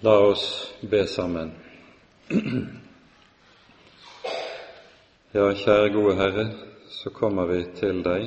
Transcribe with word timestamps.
La 0.00 0.18
oss 0.18 0.74
be 0.80 1.06
sammen. 1.06 1.50
Ja, 5.32 5.46
kjære 5.52 5.88
gode 5.92 6.14
Herre, 6.16 6.44
så 6.92 7.10
kommer 7.10 7.46
vi 7.48 7.62
til 7.78 8.02
deg. 8.04 8.26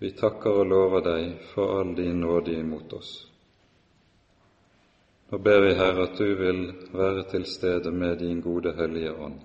Vi 0.00 0.10
takker 0.16 0.62
og 0.62 0.70
lover 0.70 1.02
deg 1.04 1.34
for 1.50 1.80
all 1.80 1.92
din 1.98 2.22
nåde 2.24 2.54
imot 2.56 2.94
oss. 2.96 3.10
Nå 5.30 5.38
ber 5.38 5.60
vi, 5.66 5.74
Herre, 5.76 6.06
at 6.08 6.16
du 6.18 6.32
vil 6.38 6.62
være 6.92 7.24
til 7.30 7.44
stede 7.44 7.92
med 7.92 8.16
din 8.20 8.40
gode 8.40 8.72
Hellige 8.76 9.12
Ånd, 9.12 9.40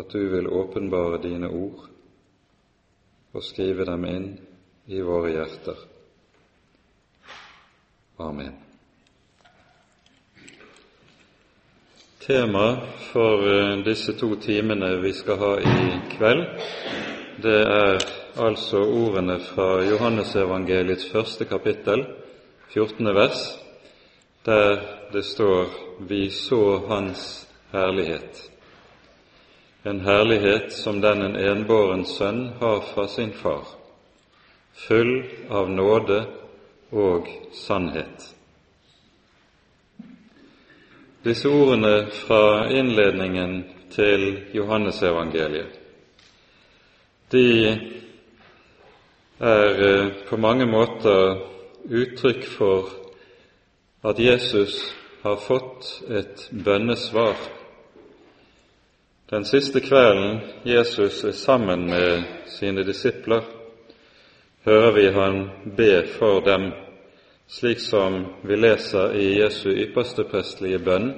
at 0.00 0.12
du 0.12 0.28
vil 0.32 0.48
åpenbare 0.48 1.20
dine 1.22 1.48
ord 1.48 1.88
og 3.32 3.44
skrive 3.44 3.84
dem 3.84 4.08
inn 4.08 4.30
i 4.86 5.00
våre 5.04 5.34
hjerter. 5.34 5.84
Amen. 8.18 8.67
Tema 12.28 12.76
for 13.12 13.60
eh, 13.60 13.78
disse 13.84 14.12
to 14.12 14.34
timene 14.36 14.96
vi 15.00 15.12
skal 15.12 15.38
ha 15.40 15.52
i 15.60 16.00
kveld, 16.12 16.42
det 17.40 17.60
er 17.62 18.02
altså 18.36 18.82
ordene 18.84 19.38
fra 19.40 19.68
Johannesevangeliets 19.88 21.08
første 21.08 21.46
kapittel, 21.48 22.04
14. 22.74 23.14
vers, 23.16 23.40
der 24.44 24.76
det 25.12 25.24
står 25.24 25.66
'Vi 26.00 26.30
så 26.30 26.78
Hans 26.88 27.48
herlighet', 27.72 28.50
en 29.84 30.00
herlighet 30.00 30.72
som 30.72 31.00
den 31.00 31.22
en 31.22 31.36
enbåren 31.36 32.04
sønn 32.04 32.48
har 32.60 32.80
fra 32.94 33.06
sin 33.08 33.32
far, 33.32 33.64
full 34.74 35.24
av 35.50 35.70
nåde 35.70 36.26
og 36.92 37.26
sannhet. 37.52 38.37
Disse 41.28 41.48
ordene 41.48 42.06
fra 42.10 42.70
innledningen 42.72 43.64
til 43.92 44.22
Johannesevangeliet, 44.56 45.74
de 47.32 47.42
er 49.40 49.82
eh, 49.88 50.06
på 50.28 50.38
mange 50.40 50.64
måter 50.66 51.42
uttrykk 51.84 52.48
for 52.48 52.88
at 54.08 54.24
Jesus 54.24 54.78
har 55.22 55.36
fått 55.36 55.92
et 56.08 56.48
bønnesvar. 56.64 57.36
Den 59.28 59.44
siste 59.44 59.84
kvelden 59.84 60.40
Jesus 60.64 61.24
er 61.28 61.36
sammen 61.36 61.90
med 61.92 62.24
sine 62.56 62.88
disipler, 62.88 63.44
hører 64.64 64.92
vi 64.96 65.08
han 65.12 65.42
be 65.76 66.06
for 66.16 66.40
dem 66.40 66.70
slik 67.48 67.80
som 67.80 68.26
vi 68.42 68.56
leser 68.56 69.14
i 69.16 69.38
Jesu 69.40 69.70
ypperste 69.72 70.24
prestelige 70.28 70.78
bønn 70.84 71.08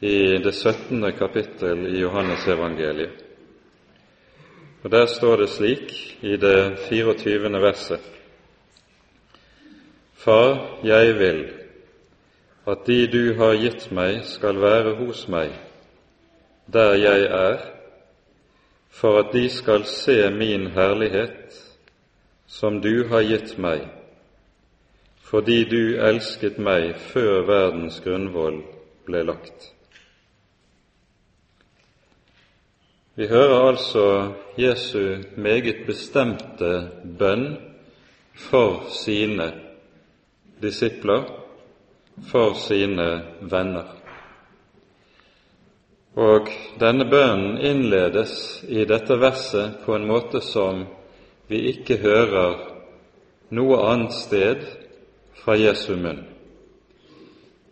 i 0.00 0.38
det 0.38 0.52
17. 0.54 1.02
kapittel 1.18 1.86
i 1.90 1.98
Johannesevangeliet. 1.98 3.24
Og 4.82 4.90
Der 4.90 5.06
står 5.06 5.36
det 5.36 5.48
slik 5.48 6.18
i 6.22 6.36
det 6.36 6.78
24. 6.88 7.50
verset 7.60 8.00
Far, 10.14 10.78
jeg 10.84 11.18
vil 11.18 11.44
at 12.66 12.86
de 12.86 13.06
du 13.06 13.34
har 13.34 13.54
gitt 13.56 13.90
meg, 13.90 14.24
skal 14.24 14.60
være 14.60 14.94
hos 14.98 15.28
meg, 15.28 15.50
der 16.66 16.94
jeg 16.94 17.22
er, 17.24 17.62
for 18.90 19.18
at 19.18 19.32
de 19.32 19.48
skal 19.48 19.84
se 19.84 20.30
min 20.30 20.66
herlighet, 20.66 21.54
som 22.46 22.80
du 22.80 23.08
har 23.08 23.24
gitt 23.24 23.56
meg, 23.58 23.86
fordi 25.28 25.64
du 25.68 25.98
elsket 26.00 26.56
meg 26.58 26.94
før 27.10 27.42
verdens 27.48 27.98
grunnvoll 28.04 28.62
ble 29.04 29.24
lagt. 29.28 29.72
Vi 33.18 33.26
hører 33.26 33.66
altså 33.66 34.04
Jesu 34.56 35.24
meget 35.36 35.82
bestemte 35.86 36.70
bønn 37.18 37.48
for 38.38 38.86
sine 38.94 39.50
disipler, 40.62 41.26
for 42.30 42.54
sine 42.54 43.08
venner. 43.50 43.94
Og 46.18 46.48
denne 46.80 47.04
bønnen 47.10 47.58
innledes 47.58 48.62
i 48.68 48.86
dette 48.88 49.18
verset 49.20 49.82
på 49.84 49.94
en 49.94 50.06
måte 50.06 50.40
som 50.42 50.86
vi 51.50 51.66
ikke 51.74 51.98
hører 52.02 52.56
noe 53.54 53.82
annet 53.90 54.14
sted 54.14 54.64
fra 55.48 55.56
Jesu 55.56 55.96
munn. 55.96 56.24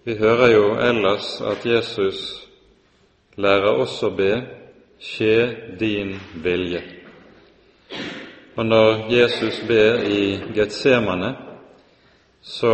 Vi 0.05 0.15
hører 0.17 0.49
jo 0.53 0.69
ellers 0.81 1.27
at 1.45 1.67
Jesus 1.67 2.21
lærer 3.37 3.83
oss 3.83 3.99
å 4.01 4.09
be 4.17 4.31
skje 4.97 5.75
din 5.77 6.15
vilje. 6.41 6.81
Og 8.57 8.65
når 8.65 9.13
Jesus 9.13 9.61
ber 9.69 10.01
i 10.09 10.23
Getsemane, 10.57 11.35
så 12.41 12.73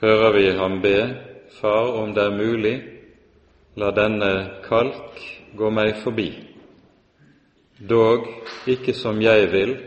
hører 0.00 0.32
vi 0.38 0.48
ham 0.56 0.80
be 0.80 0.96
Far, 1.60 1.92
om 1.92 2.16
det 2.16 2.24
er 2.24 2.40
mulig, 2.40 2.76
la 3.76 3.92
denne 3.92 4.32
kalk 4.64 5.20
gå 5.52 5.74
meg 5.76 5.96
forbi. 6.00 6.30
Dog 7.78 8.32
ikke 8.64 8.96
som 8.96 9.20
jeg 9.20 9.52
vil, 9.52 9.80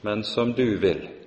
men 0.00 0.24
som 0.24 0.56
du 0.56 0.78
vil. 0.80 1.19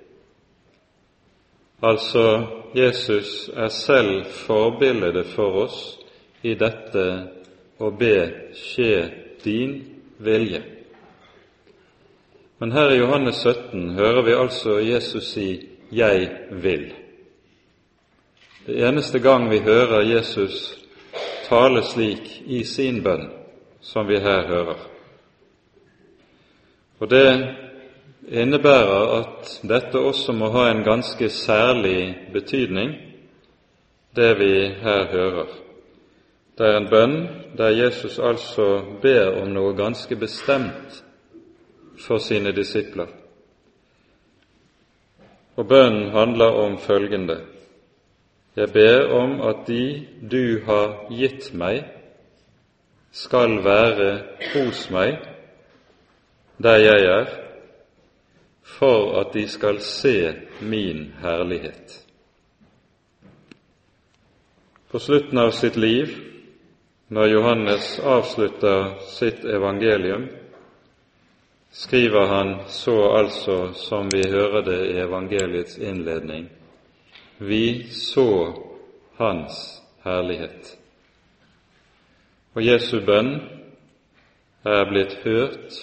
Altså, 1.84 2.46
Jesus 2.74 3.50
er 3.56 3.68
selv 3.68 4.24
forbildet 4.24 5.26
for 5.26 5.58
oss 5.66 5.80
i 6.42 6.54
dette 6.56 7.04
å 7.76 7.90
be 7.92 8.14
skje 8.56 8.94
din 9.44 9.74
vilje. 10.24 10.62
Men 12.58 12.72
her 12.72 12.94
i 12.94 12.98
Johannes 13.02 13.42
17 13.42 13.90
hører 13.98 14.22
vi 14.24 14.32
altså 14.32 14.78
Jesus 14.80 15.26
si 15.34 15.68
'Jeg 15.92 16.30
vil'. 16.50 16.94
Det 18.66 18.88
eneste 18.88 19.18
gang 19.18 19.50
vi 19.50 19.58
hører 19.58 20.00
Jesus 20.00 20.80
tale 21.48 21.82
slik 21.82 22.42
i 22.46 22.64
sin 22.64 23.02
bønn, 23.02 23.28
som 23.80 24.08
vi 24.08 24.18
her 24.18 24.46
hører. 24.46 24.78
Og 27.00 27.10
det 27.10 27.56
innebærer 28.28 29.20
at 29.20 29.50
dette 29.68 29.98
også 29.98 30.32
må 30.32 30.48
ha 30.54 30.70
en 30.70 30.84
ganske 30.84 31.28
særlig 31.28 32.16
betydning, 32.32 32.94
det 34.16 34.38
vi 34.38 34.54
her 34.82 35.06
hører. 35.10 35.46
Det 36.58 36.66
er 36.66 36.76
en 36.78 36.90
bønn 36.90 37.16
der 37.58 37.74
Jesus 37.84 38.18
altså 38.18 38.84
ber 39.02 39.42
om 39.42 39.50
noe 39.50 39.74
ganske 39.76 40.16
bestemt 40.16 41.02
for 41.98 42.18
sine 42.18 42.52
disipler. 42.54 43.10
Og 45.56 45.68
bønnen 45.68 46.10
handler 46.10 46.58
om 46.64 46.78
følgende 46.78 47.40
Jeg 48.56 48.72
ber 48.72 49.12
om 49.14 49.40
at 49.40 49.66
de 49.66 50.06
du 50.30 50.60
har 50.66 51.10
gitt 51.10 51.54
meg, 51.54 51.84
skal 53.12 53.64
være 53.64 54.22
hos 54.52 54.90
meg 54.90 55.18
der 56.62 56.76
jeg 56.76 57.06
er, 57.06 57.43
for 58.64 59.20
at 59.20 59.32
de 59.32 59.48
skal 59.48 59.80
se 59.80 60.32
min 60.60 61.12
herlighet. 61.22 62.06
På 64.90 64.98
slutten 64.98 65.38
av 65.38 65.50
sitt 65.50 65.76
liv, 65.76 66.16
når 67.08 67.26
Johannes 67.26 68.00
avslutter 68.00 68.98
sitt 68.98 69.44
evangelium, 69.44 70.28
skriver 71.70 72.26
han 72.26 72.58
så 72.68 72.96
altså, 73.18 73.72
som 73.72 74.08
vi 74.12 74.22
hører 74.30 74.62
det 74.62 74.80
i 74.86 74.98
evangeliets 75.02 75.78
innledning, 75.78 76.48
vi 77.38 77.90
så 77.90 78.54
Hans 79.16 79.82
herlighet. 80.02 80.78
Og 82.54 82.62
Jesu 82.66 83.00
bønn 83.06 83.36
er 84.66 84.88
blitt 84.90 85.14
hørt 85.22 85.76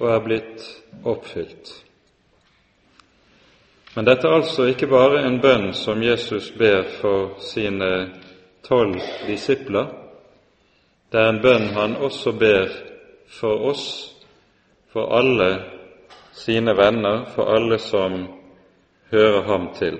og 0.00 0.10
er 0.12 0.20
blitt 0.24 0.66
oppfylt. 1.04 1.72
Men 3.94 4.04
dette 4.04 4.28
er 4.28 4.38
altså 4.38 4.64
ikke 4.70 4.88
bare 4.88 5.26
en 5.26 5.40
bønn 5.40 5.72
som 5.76 6.00
Jesus 6.02 6.52
ber 6.56 6.86
for 7.00 7.34
sine 7.44 7.90
tolv 8.64 8.96
disipler. 9.26 9.90
Det 11.12 11.20
er 11.20 11.28
en 11.28 11.42
bønn 11.42 11.66
han 11.76 11.96
også 12.00 12.32
ber 12.40 12.70
for 13.28 13.66
oss, 13.68 13.84
for 14.92 15.12
alle 15.12 15.50
sine 16.32 16.72
venner, 16.76 17.26
for 17.34 17.52
alle 17.52 17.78
som 17.78 18.24
hører 19.10 19.42
ham 19.42 19.68
til. 19.76 19.98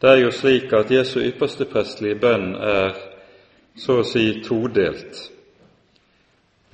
Det 0.00 0.10
er 0.10 0.20
jo 0.20 0.30
slik 0.30 0.72
at 0.76 0.92
Jesu 0.92 1.22
ypperste 1.24 1.64
prestelige 1.64 2.20
bønn 2.20 2.52
er 2.54 3.00
så 3.80 4.02
å 4.02 4.06
si 4.06 4.42
todelt. 4.44 5.24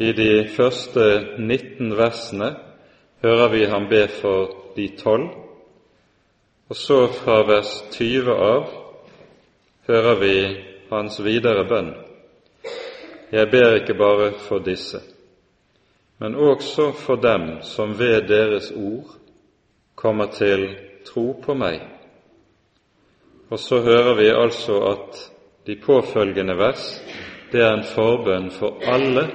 I 0.02 0.10
de 0.12 0.28
første 0.56 1.06
19 1.38 1.94
versene 1.96 2.50
hører 3.22 3.48
vi 3.54 3.64
ham 3.70 3.86
be 3.88 4.08
for 4.18 4.63
de 4.76 4.88
tolv, 4.98 5.30
Og 6.68 6.76
så 6.76 7.06
fra 7.12 7.42
vers 7.44 7.84
20 7.92 8.32
av 8.32 8.70
hører 9.86 10.14
vi 10.20 10.36
hans 10.90 11.18
videre 11.20 11.66
bønn. 11.68 11.90
Jeg 13.32 13.50
ber 13.52 13.76
ikke 13.76 13.94
bare 13.94 14.30
for 14.46 14.64
disse, 14.64 15.00
men 16.18 16.34
også 16.34 16.92
for 16.96 17.20
dem 17.20 17.60
som 17.62 17.92
ved 17.98 18.28
deres 18.28 18.70
ord 18.72 19.12
kommer 19.94 20.32
til 20.32 20.64
tro 21.04 21.26
på 21.44 21.54
meg. 21.54 21.82
Og 23.50 23.60
så 23.60 23.82
hører 23.84 24.14
vi 24.16 24.28
altså 24.32 24.78
at 24.88 25.18
de 25.66 25.76
påfølgende 25.76 26.56
vers, 26.58 26.86
det 27.52 27.60
er 27.60 27.74
en 27.74 27.84
forbønn 27.84 28.48
for 28.50 28.80
alle 28.82 29.28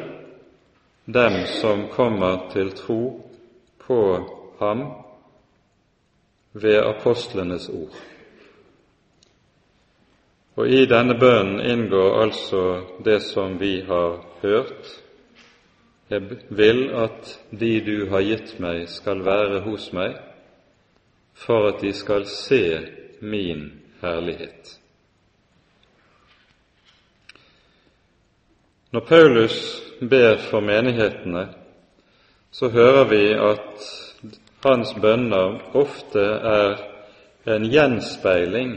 dem 1.06 1.44
som 1.62 1.88
kommer 1.94 2.50
til 2.51 2.74
tro 2.75 3.03
på 3.86 4.01
ham 4.59 4.99
ved 6.54 6.78
apostlenes 6.78 7.69
ord. 7.69 7.96
Og 10.56 10.68
i 10.68 10.86
denne 10.86 11.16
bønnen 11.19 11.62
inngår 11.63 12.18
altså 12.24 12.63
det 13.06 13.22
som 13.24 13.60
vi 13.60 13.81
har 13.88 14.18
hørt. 14.42 14.90
Jeg 16.10 16.22
vil 16.50 16.90
at 16.96 17.40
de 17.60 17.69
du 17.86 18.10
har 18.10 18.25
gitt 18.25 18.57
meg, 18.60 18.88
skal 18.90 19.22
være 19.25 19.62
hos 19.63 19.92
meg, 19.94 20.18
for 21.34 21.69
at 21.69 21.81
de 21.81 21.94
skal 21.94 22.25
se 22.28 22.63
min 23.22 23.69
herlighet. 24.01 24.80
Når 28.92 29.06
Paulus 29.06 29.84
ber 30.01 30.38
for 30.50 30.60
menighetene, 30.60 31.48
så 32.51 32.69
hører 32.69 33.04
vi 33.06 33.24
at 33.34 33.90
hans 34.63 34.94
bønner 35.01 35.59
ofte 35.77 36.23
er 36.53 36.79
en 37.50 37.65
gjenspeiling 37.71 38.75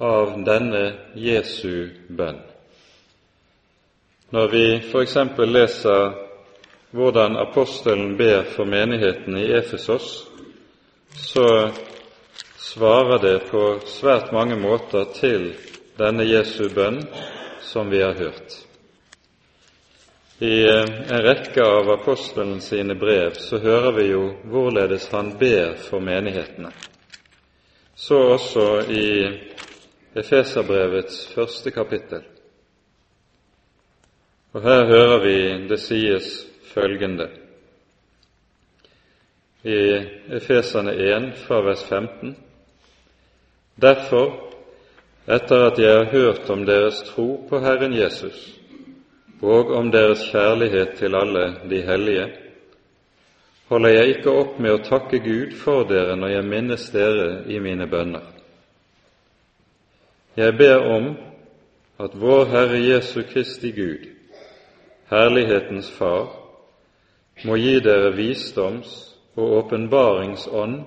av 0.00 0.36
denne 0.46 0.84
Jesu 1.18 1.90
bønn. 2.08 2.38
Når 4.30 4.48
vi 4.52 4.64
f.eks. 4.78 5.16
leser 5.50 6.12
hvordan 6.94 7.36
apostelen 7.36 8.16
ber 8.18 8.46
for 8.54 8.64
menigheten 8.64 9.36
i 9.38 9.50
Efesos, 9.58 10.26
så 11.18 11.70
svarer 12.58 13.18
det 13.18 13.36
på 13.50 13.64
svært 13.86 14.32
mange 14.32 14.56
måter 14.56 15.10
til 15.14 15.52
denne 15.98 16.26
Jesu 16.26 16.68
bønn 16.74 17.02
som 17.66 17.90
vi 17.90 18.02
har 18.02 18.14
hørt. 18.14 18.69
I 20.42 20.68
eh, 20.68 20.84
en 21.08 21.22
rekke 21.22 21.64
av 21.64 21.90
apostelen 21.90 22.60
sine 22.60 22.94
brev 22.94 23.30
så 23.36 23.58
hører 23.58 23.92
vi 23.92 24.06
jo 24.08 24.22
hvorledes 24.48 25.10
han 25.12 25.34
ber 25.38 25.74
for 25.76 26.00
menighetene. 26.00 26.70
Så 27.94 28.16
også 28.36 28.64
i 28.88 29.08
Efeserbrevets 30.16 31.26
første 31.34 31.70
kapittel. 31.70 32.22
Og 34.52 34.64
her 34.64 34.86
hører 34.88 35.20
vi 35.26 35.34
det 35.68 35.78
sies 35.78 36.30
følgende 36.72 37.28
i 39.62 39.76
Efeserne 40.40 40.94
1 40.94 41.28
fra 41.44 41.60
vers 41.68 41.84
15. 41.84 42.32
Derfor, 43.76 44.32
etter 45.28 45.66
at 45.66 45.78
jeg 45.78 45.92
har 45.96 46.10
hørt 46.16 46.50
om 46.50 46.64
deres 46.66 47.02
tro 47.12 47.28
på 47.48 47.60
Herren 47.60 47.92
Jesus 47.92 48.59
og 49.40 49.70
om 49.72 49.90
deres 49.90 50.22
kjærlighet 50.32 50.96
til 50.98 51.14
alle 51.16 51.54
de 51.70 51.82
hellige, 51.82 52.26
holder 53.68 53.88
jeg 53.88 54.08
ikke 54.08 54.30
opp 54.30 54.58
med 54.60 54.74
å 54.74 54.82
takke 54.84 55.20
Gud 55.24 55.54
for 55.56 55.86
dere 55.88 56.16
når 56.18 56.34
jeg 56.34 56.48
minnes 56.50 56.86
dere 56.92 57.28
i 57.48 57.58
mine 57.62 57.86
bønner. 57.86 58.26
Jeg 60.36 60.56
ber 60.58 60.84
om 60.96 61.08
at 62.00 62.16
vår 62.20 62.44
Herre 62.50 62.80
Jesu 62.82 63.22
Kristi 63.22 63.70
Gud, 63.76 64.08
Herlighetens 65.10 65.90
Far, 65.90 66.28
må 67.44 67.56
gi 67.56 67.78
dere 67.80 68.12
visdoms- 68.16 69.06
og 69.36 69.52
åpenbaringsånd 69.58 70.82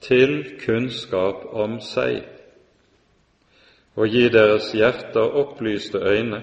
til 0.00 0.58
kunnskap 0.64 1.46
om 1.52 1.80
seg, 1.80 2.22
og 3.96 4.08
gi 4.08 4.28
deres 4.28 4.70
hjerter 4.76 5.36
opplyste 5.42 5.98
øyne, 5.98 6.42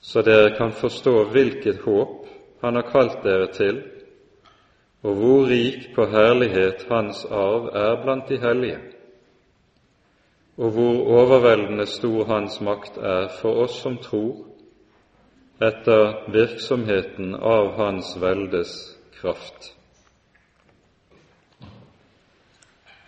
så 0.00 0.22
dere 0.22 0.56
kan 0.56 0.72
forstå 0.72 1.24
hvilket 1.32 1.82
håp 1.84 2.16
Han 2.60 2.76
har 2.76 2.90
kalt 2.92 3.22
dere 3.24 3.46
til, 3.56 3.78
og 5.02 5.14
hvor 5.16 5.46
rik 5.48 5.94
på 5.94 6.04
herlighet 6.12 6.84
Hans 6.90 7.24
arv 7.24 7.70
er 7.72 8.02
blant 8.02 8.28
de 8.28 8.36
hellige 8.40 8.80
og 10.60 10.70
hvor 10.70 11.20
overveldende 11.20 11.86
stor 11.86 12.24
Hans 12.24 12.60
makt 12.60 12.96
er 12.96 13.28
for 13.40 13.62
oss 13.64 13.78
som 13.80 13.96
tror, 13.96 14.42
etter 15.60 16.26
virksomheten 16.32 17.32
av 17.34 17.72
Hans 17.78 18.12
veldes 18.20 18.74
kraft. 19.20 19.72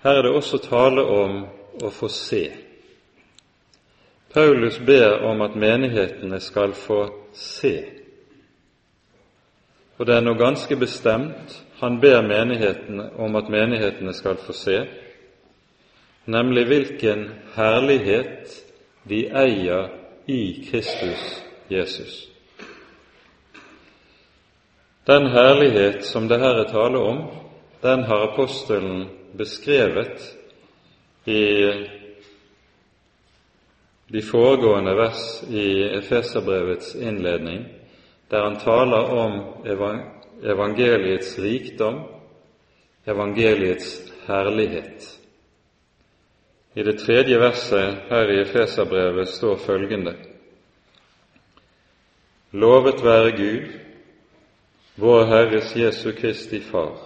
Her 0.03 0.19
er 0.19 0.23
det 0.23 0.33
også 0.33 0.63
tale 0.65 1.05
om 1.05 1.43
å 1.85 1.91
få 1.93 2.09
se. 2.09 2.47
Paulus 4.35 4.79
ber 4.87 5.19
om 5.23 5.41
at 5.41 5.57
menighetene 5.57 6.41
skal 6.41 6.73
få 6.73 7.03
se. 7.33 7.75
Og 9.99 10.07
det 10.07 10.17
er 10.17 10.25
noe 10.25 10.41
ganske 10.41 10.77
bestemt 10.77 11.59
han 11.83 11.99
ber 12.01 12.23
menighetene 12.23 13.11
om 13.19 13.37
at 13.37 13.51
menighetene 13.51 14.15
skal 14.15 14.39
få 14.39 14.55
se, 14.55 14.77
nemlig 16.31 16.65
hvilken 16.71 17.25
herlighet 17.57 18.53
de 19.11 19.25
eier 19.27 19.89
i 20.31 20.43
Kristus 20.71 21.43
Jesus. 21.71 22.29
Den 25.07 25.27
herlighet 25.27 26.05
som 26.07 26.29
det 26.31 26.39
her 26.39 26.63
er 26.63 26.71
tale 26.71 26.99
om, 26.99 27.25
den 27.83 28.05
har 28.07 28.29
apostelen 28.29 29.09
beskrevet 29.39 30.23
i 31.27 31.43
de 34.13 34.23
foregående 34.23 34.93
vers 34.95 35.43
i 35.49 35.83
Efeserbrevets 35.97 36.95
innledning, 36.95 37.65
der 38.31 38.43
han 38.45 38.59
taler 38.61 38.99
om 38.99 39.39
evangeliets 40.45 41.39
rikdom, 41.39 42.03
evangeliets 43.07 44.13
herlighet. 44.27 45.19
I 46.75 46.83
det 46.83 46.99
tredje 46.99 47.39
verset 47.41 47.97
her 48.09 48.33
i 48.33 48.41
Efeserbrevet 48.41 49.29
står 49.29 49.57
følgende 49.57 50.15
Lovet 52.53 53.05
være 53.05 53.31
Gud, 53.37 53.69
vår 54.97 55.25
Herres 55.25 55.77
Jesu 55.77 56.13
Kristi 56.13 56.61
Far, 56.61 56.99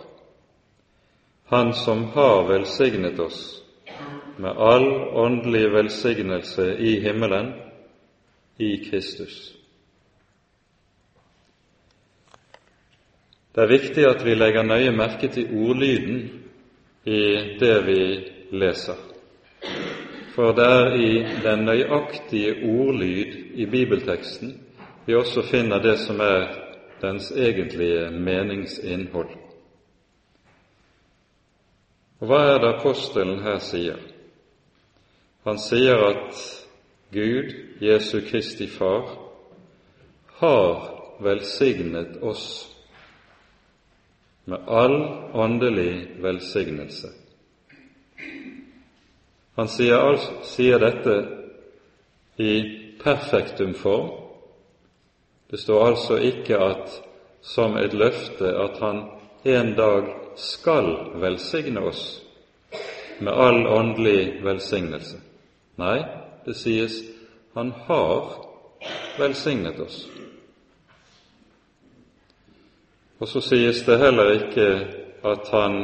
Han 1.47 1.75
som 1.75 2.05
har 2.05 2.43
velsignet 2.49 3.21
oss 3.21 3.66
med 4.37 4.51
all 4.57 4.87
åndelig 5.25 5.73
velsignelse 5.73 6.77
i 6.79 7.01
himmelen 7.01 7.53
i 8.59 8.77
Kristus. 8.91 9.57
Det 13.55 13.63
er 13.63 13.73
viktig 13.73 14.05
at 14.05 14.25
vi 14.25 14.35
legger 14.35 14.67
nøye 14.69 14.93
merke 14.93 15.29
til 15.33 15.49
ordlyden 15.57 16.19
i 17.05 17.21
det 17.61 17.77
vi 17.87 18.01
leser. 18.53 18.99
For 20.35 20.53
det 20.53 20.67
er 20.67 20.95
i 21.01 21.13
den 21.45 21.65
nøyaktige 21.65 22.53
ordlyd 22.69 23.33
i 23.55 23.67
bibelteksten 23.67 24.53
vi 25.07 25.15
også 25.15 25.43
finner 25.43 25.79
det 25.79 25.99
som 25.99 26.21
er 26.21 26.49
dens 27.01 27.31
egentlige 27.33 28.11
meningsinnhold. 28.11 29.31
Og 32.21 32.29
hva 32.29 32.43
er 32.51 32.59
det 32.61 32.75
apostelen 32.75 33.41
her 33.45 33.59
sier? 33.63 33.97
Han 35.47 35.61
sier 35.63 36.01
at 36.09 36.41
Gud, 37.15 37.53
Jesu 37.81 38.21
Kristi 38.27 38.67
Far, 38.67 39.13
har 40.41 40.89
velsignet 41.23 42.19
oss 42.23 42.49
med 44.45 44.67
all 44.67 44.99
åndelig 45.33 46.23
velsignelse 46.23 47.15
han 49.57 49.69
sier, 49.73 50.19
sier 50.45 50.81
dette 50.81 51.15
i 52.37 52.53
perfektum 53.01 53.73
form. 53.75 54.11
Det 55.51 55.61
står 55.63 55.85
altså 55.87 56.19
ikke 56.21 56.59
at 56.61 56.99
som 57.47 57.79
et 57.81 57.95
løfte 57.97 58.51
at 58.53 58.77
han 58.83 59.01
en 59.49 59.73
dag 59.79 60.11
skal 60.37 60.91
velsigne 61.23 61.87
oss 61.89 62.03
med 63.21 63.33
all 63.33 63.63
åndelig 63.79 64.43
velsignelse. 64.45 65.23
Nei, 65.77 65.99
det 66.47 66.55
sies 66.57 67.03
han 67.57 67.73
har 67.87 68.47
velsignet 69.19 69.81
oss. 69.81 70.07
Og 73.21 73.29
så 73.29 73.41
sies 73.41 73.81
det 73.87 73.99
heller 74.01 74.33
ikke 74.35 74.67
at 75.25 75.49
han 75.53 75.79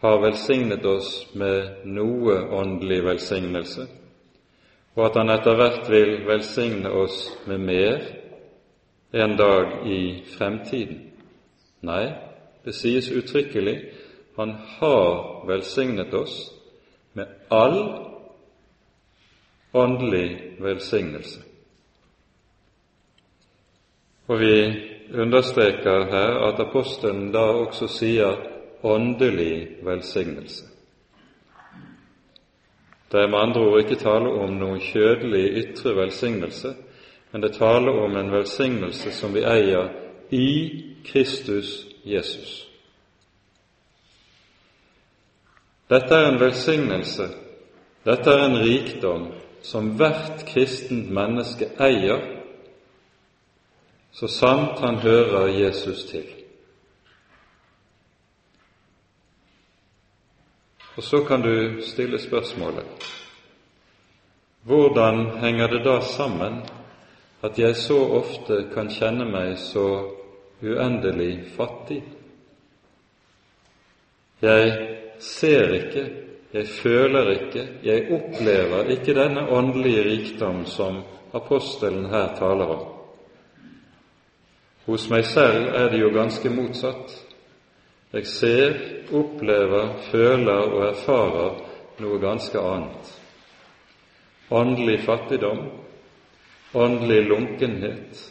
har 0.00 0.20
velsignet 0.22 0.84
oss 0.86 1.10
med 1.36 1.84
noe 1.84 2.38
åndelig 2.54 3.02
velsignelse, 3.04 3.86
og 4.96 5.04
at 5.06 5.16
Han 5.20 5.30
etter 5.30 5.54
hvert 5.54 5.90
vil 5.90 6.26
velsigne 6.26 6.90
oss 6.90 7.18
med 7.46 7.58
mer 7.58 8.00
en 9.12 9.36
dag 9.36 9.86
i 9.86 10.24
fremtiden. 10.38 11.04
Nei, 11.80 12.08
det 12.64 12.74
sies 12.74 13.10
uttrykkelig 13.10 13.76
Han 14.36 14.56
har 14.78 15.46
velsignet 15.46 16.14
oss 16.14 16.52
med 17.14 17.26
all 17.50 18.07
åndelig 19.72 20.54
velsignelse. 20.60 21.40
Og 24.28 24.40
vi 24.40 24.74
understreker 25.14 26.04
her 26.10 26.38
at 26.48 26.60
apostelen 26.60 27.30
da 27.32 27.38
også 27.38 27.88
sier 27.88 28.36
åndelig 28.82 29.84
velsignelse. 29.84 30.64
Det 33.12 33.20
er 33.20 33.28
med 33.28 33.38
andre 33.38 33.60
ord 33.60 33.80
ikke 33.80 34.02
tale 34.02 34.28
om 34.42 34.52
noen 34.60 34.80
kjødelig 34.84 35.44
ytre 35.62 35.94
velsignelse, 35.96 36.74
men 37.32 37.42
det 37.42 37.56
taler 37.56 38.00
om 38.04 38.16
en 38.16 38.32
velsignelse 38.32 39.12
som 39.12 39.32
vi 39.34 39.44
eier 39.48 39.88
i 40.30 40.50
Kristus 41.08 41.86
Jesus. 42.04 42.68
Dette 45.88 46.14
er 46.14 46.28
en 46.28 46.40
velsignelse, 46.40 47.30
dette 48.04 48.30
er 48.30 48.44
en 48.44 48.58
rikdom 48.60 49.30
som 49.62 49.94
hvert 49.98 50.44
kristent 50.48 51.10
menneske 51.10 51.70
eier 51.80 52.24
så 54.12 54.28
sant 54.28 54.80
han 54.82 54.96
hører 55.02 55.46
Jesus 55.52 56.04
til. 56.10 56.26
Og 60.96 61.02
så 61.02 61.22
kan 61.24 61.42
du 61.42 61.82
stille 61.86 62.18
spørsmålet 62.18 63.06
hvordan 64.68 65.38
henger 65.38 65.66
det 65.66 65.84
da 65.84 66.00
sammen 66.00 66.62
at 67.42 67.58
jeg 67.58 67.76
så 67.76 67.98
ofte 68.18 68.64
kan 68.74 68.90
kjenne 68.90 69.24
meg 69.24 69.54
så 69.62 69.84
uendelig 70.62 71.44
fattig? 71.56 72.02
Jeg 74.42 74.72
ser 75.20 75.72
ikke, 75.78 76.02
jeg 76.52 76.66
føler 76.82 77.30
ikke, 77.30 77.66
jeg 77.84 78.06
opplever 78.12 78.88
ikke 78.94 79.14
denne 79.14 79.48
åndelige 79.52 80.04
rikdom 80.04 80.64
som 80.66 81.02
apostelen 81.36 82.06
her 82.08 82.32
taler 82.38 82.72
om. 82.72 82.86
Hos 84.86 85.10
meg 85.12 85.26
selv 85.28 85.68
er 85.76 85.90
det 85.92 86.00
jo 86.00 86.08
ganske 86.14 86.48
motsatt. 86.50 87.12
Jeg 88.12 88.26
ser, 88.26 88.78
opplever, 89.12 89.98
føler 90.08 90.62
og 90.72 90.86
erfarer 90.88 91.58
noe 92.00 92.20
ganske 92.22 92.60
annet. 92.60 93.10
Åndelig 94.48 95.02
fattigdom, 95.04 95.66
åndelig 96.72 97.20
lunkenhet, 97.28 98.24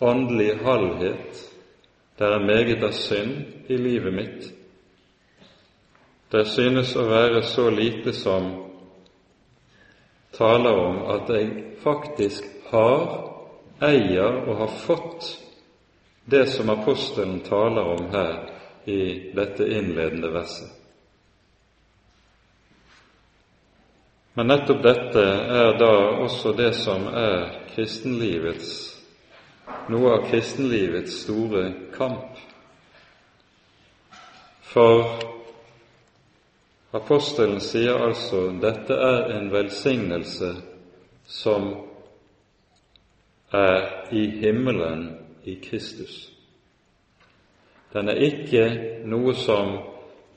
åndelig 0.00 0.56
halvhet. 0.66 1.44
Det 2.18 2.26
er 2.26 2.46
meget 2.46 2.82
av 2.82 2.98
synd 2.98 3.70
i 3.70 3.78
livet 3.78 4.14
mitt. 4.14 4.54
Det 6.30 6.44
synes 6.44 6.92
å 6.96 7.06
være 7.08 7.42
så 7.42 7.70
lite 7.72 8.12
som 8.12 8.50
taler 10.36 10.80
om 10.80 10.98
at 11.14 11.30
jeg 11.32 11.48
faktisk 11.82 12.44
har, 12.68 13.06
eier 13.80 14.42
og 14.44 14.56
har 14.58 14.74
fått 14.82 15.30
det 16.28 16.44
som 16.52 16.68
apostelen 16.74 17.40
taler 17.46 17.94
om 17.94 18.10
her 18.12 18.34
i 18.84 19.00
dette 19.36 19.64
innledende 19.64 20.32
verset. 20.34 20.74
Men 24.36 24.52
nettopp 24.52 24.84
dette 24.84 25.24
er 25.62 25.72
da 25.80 25.92
også 26.26 26.52
det 26.58 26.74
som 26.78 27.08
er 27.10 27.48
kristenlivets 27.72 28.76
noe 29.88 30.12
av 30.18 30.28
kristenlivets 30.28 31.22
store 31.24 31.64
kamp. 31.96 32.36
For 34.68 35.37
apostelen 36.90 37.60
sier 37.60 37.98
altså 38.00 38.48
dette 38.60 38.94
er 38.94 39.30
en 39.36 39.50
velsignelse 39.52 40.54
som 41.28 41.68
er 43.52 44.12
i 44.12 44.24
himmelen 44.40 45.04
i 45.44 45.58
Kristus. 45.64 46.30
Den 47.92 48.08
er 48.08 48.20
ikke 48.24 48.64
noe 49.08 49.34
som 49.36 49.78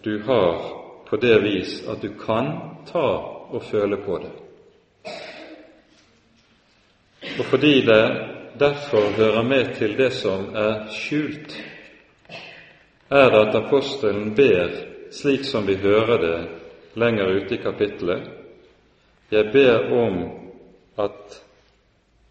du 0.03 0.17
har 0.27 0.59
på 1.07 1.19
det 1.19 1.39
vis 1.43 1.81
at 1.87 2.03
du 2.03 2.13
kan 2.19 2.53
ta 2.87 3.07
og 3.51 3.63
føle 3.63 3.97
på 4.03 4.19
det. 4.23 4.31
Og 7.39 7.45
fordi 7.45 7.81
det 7.85 8.03
derfor 8.59 9.11
hører 9.15 9.43
med 9.43 9.75
til 9.75 9.97
det 9.97 10.13
som 10.13 10.55
er 10.55 10.87
skjult, 10.91 11.55
er 13.09 13.29
det 13.29 13.47
at 13.47 13.55
apostelen 13.55 14.35
ber 14.35 14.90
slik 15.11 15.45
som 15.45 15.65
vi 15.67 15.75
hører 15.75 16.17
det 16.17 16.39
lenger 16.93 17.31
ute 17.35 17.55
i 17.55 17.61
kapittelet. 17.63 18.29
Jeg 19.31 19.51
ber 19.53 19.91
om 19.95 20.17
at 20.99 21.41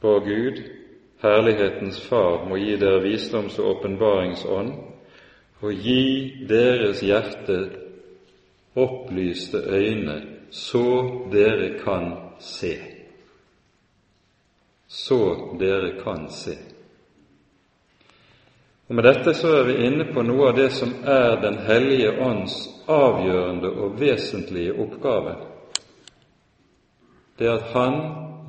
vår 0.01 0.21
Gud 0.25 0.63
Herlighetens 1.21 2.01
Far 2.09 2.47
må 2.49 2.57
gi 2.57 2.77
dere 2.81 3.03
visdoms- 3.05 3.59
og 3.61 3.77
åpenbaringsånd, 3.77 4.73
og 5.61 5.73
gi 5.73 6.47
deres 6.49 7.03
hjerte 7.05 7.59
opplyste 8.77 9.61
øyne, 9.69 10.17
så 10.51 10.85
dere 11.33 11.75
kan 11.85 12.15
se. 12.41 12.75
Så 14.89 15.21
dere 15.61 15.99
kan 16.03 16.29
se. 16.33 16.57
Og 18.91 18.97
Med 18.97 19.05
dette 19.05 19.35
så 19.39 19.53
er 19.55 19.69
vi 19.69 19.85
inne 19.87 20.05
på 20.11 20.23
noe 20.27 20.49
av 20.51 20.57
det 20.59 20.73
som 20.75 20.91
er 21.07 21.37
Den 21.39 21.61
hellige 21.63 22.11
ånds 22.27 22.57
avgjørende 22.91 23.71
og 23.71 24.01
vesentlige 24.01 24.73
oppgave. 24.83 25.37
Det 27.39 27.47
at 27.49 27.71
Han 27.71 28.01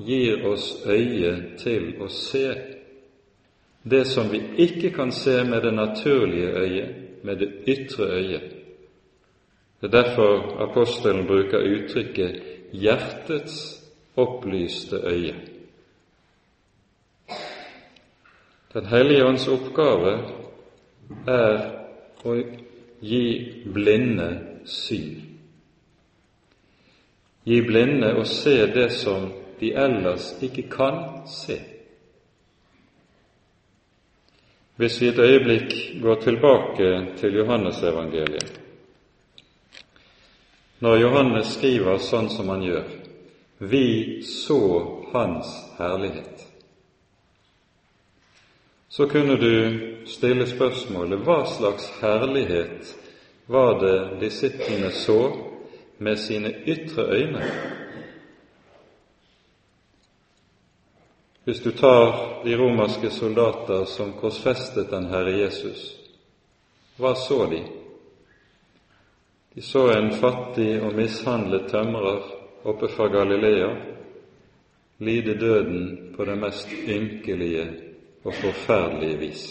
gir 0.01 0.41
oss 0.49 0.81
øye 0.89 1.35
til 1.61 2.01
å 2.01 2.07
se 2.09 2.47
det 3.83 4.01
som 4.09 4.31
vi 4.33 4.41
ikke 4.65 4.89
kan 4.95 5.11
se 5.11 5.43
med 5.43 5.61
det 5.61 5.73
naturlige 5.73 6.57
øyet, 6.57 6.89
med 7.23 7.37
det 7.37 7.51
ytre 7.67 8.09
øyet. 8.09 8.49
Det 9.81 9.93
er 9.93 10.01
derfor 10.01 10.57
apostelen 10.69 11.27
bruker 11.27 11.61
uttrykket 11.61 12.41
'hjertets 12.73 13.81
opplyste 14.17 14.97
øye'. 15.05 15.50
Den 18.73 18.85
hellige 18.85 19.25
ånds 19.25 19.47
oppgave 19.51 20.13
er 21.27 21.57
å 22.23 22.35
gi 23.03 23.25
blinde 23.65 24.27
syn. 24.63 25.17
Gi 27.43 27.57
blinde 27.67 28.13
å 28.15 28.23
se 28.23 28.53
det 28.71 28.87
som 28.95 29.27
de 29.59 29.73
ellers 29.75 30.29
ikke 30.45 30.69
kan 30.71 31.01
se. 31.27 31.57
Hvis 34.79 35.01
vi 35.01 35.09
et 35.11 35.19
øyeblikk 35.19 35.75
går 36.01 36.21
tilbake 36.23 36.91
til 37.19 37.35
Johannesevangeliet 37.37 38.59
Når 40.81 40.95
Johannes 40.97 41.51
skriver 41.57 41.99
sånn 42.01 42.31
som 42.33 42.49
han 42.49 42.63
gjør 42.65 42.87
Vi 43.59 44.23
så 44.25 44.61
Hans 45.11 45.51
herlighet. 45.77 46.50
Så 48.91 49.07
kunne 49.07 49.35
du 49.35 49.79
stille 50.05 50.43
spørsmålet 50.47 51.21
hva 51.23 51.45
slags 51.47 51.85
herlighet 52.01 52.89
var 53.47 53.77
det 53.79 53.99
disiplene 54.19 54.89
så 54.91 55.19
med 56.03 56.17
sine 56.19 56.49
ytre 56.67 57.05
øyne? 57.15 57.45
Hvis 61.45 61.61
du 61.63 61.71
tar 61.71 62.43
de 62.43 62.57
romerske 62.59 63.09
soldater 63.09 63.85
som 63.85 64.11
korsfestet 64.19 64.91
den 64.91 65.07
Herre 65.07 65.37
Jesus, 65.39 65.85
hva 66.99 67.13
så 67.15 67.45
de? 67.47 67.61
De 69.55 69.63
så 69.63 69.85
en 69.93 70.11
fattig 70.19 70.81
og 70.83 70.97
mishandlet 70.99 71.71
tømrer 71.71 72.27
oppe 72.67 72.91
fra 72.91 73.07
Galilea 73.07 73.71
lide 74.99 75.37
døden 75.39 76.11
på 76.17 76.27
det 76.27 76.37
mest 76.43 76.75
ynkelige 76.87 77.90
og 78.23 78.33
forferdelige 78.33 79.17
vis. 79.17 79.45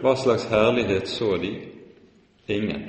Hva 0.00 0.14
slags 0.16 0.46
herlighet 0.50 1.08
så 1.08 1.36
de? 1.36 1.52
Ingen. 2.48 2.84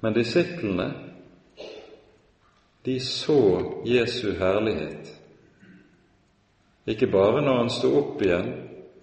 Men 0.00 0.14
disiplene 0.14 0.92
de 2.84 3.00
så 3.00 3.62
Jesu 3.84 4.32
herlighet, 4.38 5.20
ikke 6.86 7.06
bare 7.06 7.42
når 7.44 7.56
han 7.56 7.70
sto 7.70 7.90
opp 7.98 8.22
igjen 8.22 8.48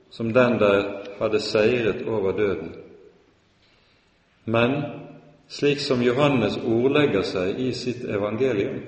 som 0.10 0.34
den 0.34 0.57
der 0.60 0.88
hadde 1.19 1.39
seiret 1.39 2.01
over 2.07 2.31
døden. 2.31 2.74
Men 4.46 4.81
slik 5.48 5.79
som 5.79 6.01
Johannes 6.01 6.57
ordlegger 6.57 7.24
seg 7.24 7.60
i 7.60 7.72
sitt 7.74 8.03
evangelium, 8.10 8.81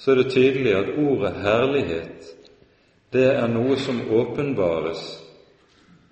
så 0.00 0.10
er 0.10 0.14
det 0.14 0.32
tydelig 0.32 0.72
at 0.74 0.94
ordet 0.98 1.34
herlighet, 1.42 2.30
det 3.12 3.26
er 3.34 3.50
noe 3.52 3.76
som 3.76 3.98
åpenbares 4.08 5.02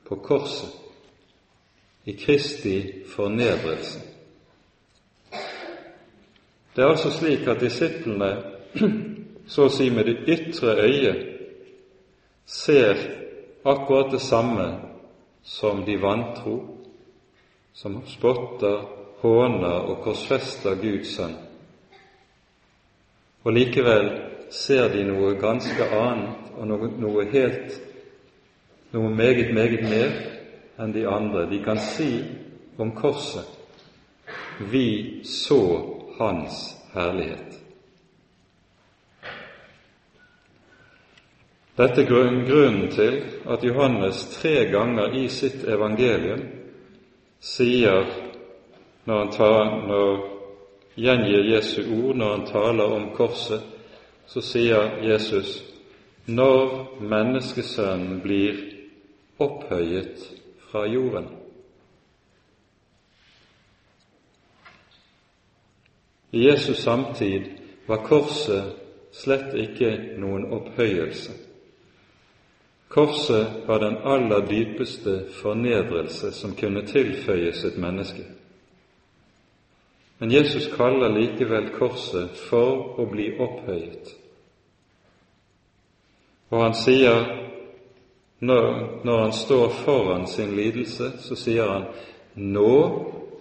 på 0.04 0.18
korset, 0.20 0.74
i 2.04 2.12
Kristi 2.16 3.04
fornedrelse. 3.08 4.00
Det 6.76 6.84
er 6.84 6.88
altså 6.88 7.10
slik 7.12 7.48
at 7.48 7.60
disiplene, 7.60 8.30
så 9.48 9.66
å 9.66 9.72
si 9.72 9.88
med 9.90 10.08
det 10.08 10.36
ytre 10.36 10.76
øyet, 10.84 11.24
ser 12.44 13.00
akkurat 13.64 14.12
det 14.12 14.20
samme 14.20 14.68
som 15.42 15.84
de 15.84 15.96
vantro, 16.00 16.60
som 17.72 18.02
spotter, 18.06 18.84
håner 19.24 19.90
og 19.90 20.02
korsfester 20.04 20.76
Guds 20.80 21.16
sønn. 21.16 21.47
Og 23.44 23.52
likevel 23.52 24.08
ser 24.50 24.88
de 24.92 25.04
noe 25.06 25.34
ganske 25.40 25.90
annet 25.94 26.54
og 26.56 26.66
noe, 26.66 26.90
noe 26.98 27.26
helt 27.32 27.78
noe 28.92 29.10
meget, 29.12 29.52
meget 29.54 29.84
mer 29.84 30.10
enn 30.80 30.94
de 30.94 31.04
andre. 31.08 31.46
De 31.50 31.60
kan 31.64 31.78
si 31.78 32.24
om 32.78 32.94
korset 32.96 33.46
vi 34.58 35.20
så 35.24 35.94
Hans 36.18 36.76
herlighet. 36.94 37.54
Dette 41.78 42.02
er 42.02 42.08
grunnen 42.10 42.88
til 42.90 43.20
at 43.46 43.62
Johannes 43.64 44.24
tre 44.34 44.64
ganger 44.72 45.14
i 45.14 45.28
sitt 45.30 45.62
evangelium 45.62 46.40
sier, 47.38 48.08
når 49.06 49.18
han 49.18 49.30
tar, 49.36 49.70
når 49.86 50.24
gjengir 50.98 51.46
Jesu 51.54 51.82
ord 51.86 52.16
når 52.16 52.36
han 52.36 52.46
taler 52.46 52.94
om 52.98 53.10
korset, 53.16 53.62
så 54.26 54.42
sier 54.44 54.98
Jesus 55.06 55.62
når 56.26 56.98
menneskesønnen 57.00 58.20
blir 58.20 58.58
opphøyet 59.40 60.26
fra 60.68 60.84
jorden. 60.86 61.30
I 66.32 66.44
Jesus 66.44 66.82
samtid 66.84 67.46
var 67.86 68.04
korset 68.04 68.74
slett 69.16 69.54
ikke 69.56 69.94
noen 70.20 70.50
opphøyelse. 70.52 71.32
Korset 72.88 73.64
var 73.68 73.80
den 73.80 73.96
aller 74.04 74.44
dypeste 74.48 75.22
fornedrelse 75.40 76.32
som 76.32 76.52
kunne 76.56 76.84
tilføyes 76.86 77.64
et 77.64 77.78
menneske. 77.80 78.24
Men 80.18 80.30
Jesus 80.30 80.66
kaller 80.76 81.08
likevel 81.14 81.68
korset 81.78 82.38
for 82.48 82.98
å 82.98 83.06
bli 83.06 83.30
opphøyet. 83.38 84.14
Og 86.50 86.62
han 86.62 86.74
sier, 86.74 87.28
når, 88.40 88.66
når 89.04 89.20
han 89.20 89.32
står 89.36 89.68
foran 89.84 90.26
sin 90.26 90.56
lidelse, 90.56 91.12
så 91.22 91.38
sier 91.38 91.70
han 91.70 91.86
nå 92.34 92.74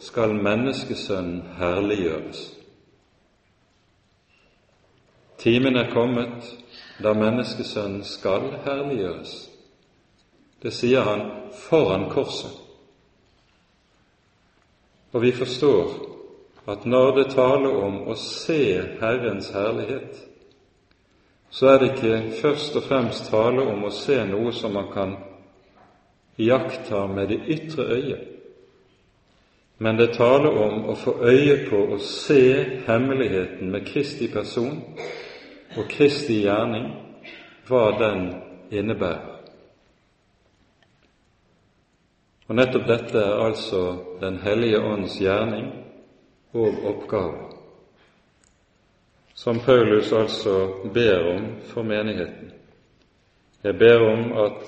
skal 0.01 0.35
menneskesønnen 0.37 1.55
herliggjøres. 1.57 2.43
Timen 5.37 5.77
er 5.77 5.89
kommet 5.93 6.45
da 7.01 7.13
menneskesønnen 7.13 8.03
skal 8.05 8.51
herliggjøres. 8.65 9.33
Det 10.61 10.73
sier 10.73 11.05
han 11.05 11.25
foran 11.69 12.07
korset. 12.09 12.53
Og 15.13 15.21
vi 15.21 15.31
forstår 15.33 16.16
at 16.67 16.85
når 16.85 17.11
det 17.15 17.29
taler 17.31 17.75
om 17.83 18.01
å 18.11 18.15
se 18.19 18.61
Herrens 18.99 19.53
herlighet, 19.55 20.17
så 21.49 21.69
er 21.71 21.79
det 21.79 21.91
ikke 21.93 22.39
først 22.41 22.75
og 22.75 22.83
fremst 22.89 23.29
tale 23.31 23.63
om 23.71 23.85
å 23.87 23.91
se 23.95 24.17
noe 24.27 24.51
som 24.51 24.75
man 24.75 24.89
kan 24.91 25.13
iaktta 26.37 27.05
med 27.07 27.31
det 27.31 27.39
ytre 27.55 27.87
øyet, 27.95 28.27
men 29.77 29.97
det 29.97 30.15
taler 30.17 30.57
om 30.57 30.89
å 30.89 30.97
få 30.97 31.15
øye 31.21 31.57
på 31.69 31.79
å 31.93 32.01
se 32.03 32.41
hemmeligheten 32.87 33.71
med 33.71 33.87
Kristi 33.87 34.27
person 34.33 34.81
og 35.77 35.89
Kristi 35.89 36.41
gjerning, 36.43 36.91
hva 37.69 37.91
den 37.99 38.29
innebærer. 38.73 39.35
Og 42.47 42.55
nettopp 42.55 42.87
dette 42.87 43.19
er 43.19 43.43
altså 43.43 43.81
Den 44.21 44.39
hellige 44.39 44.79
ånds 44.79 45.19
gjerning 45.21 45.86
og 46.57 46.83
oppgave, 46.89 47.47
som 49.37 49.59
Paulus 49.59 50.11
altså 50.13 50.55
ber 50.93 51.27
om 51.35 51.43
for 51.69 51.85
menigheten. 51.85 52.51
Jeg 53.63 53.77
ber 53.77 54.01
om 54.09 54.31
at 54.45 54.63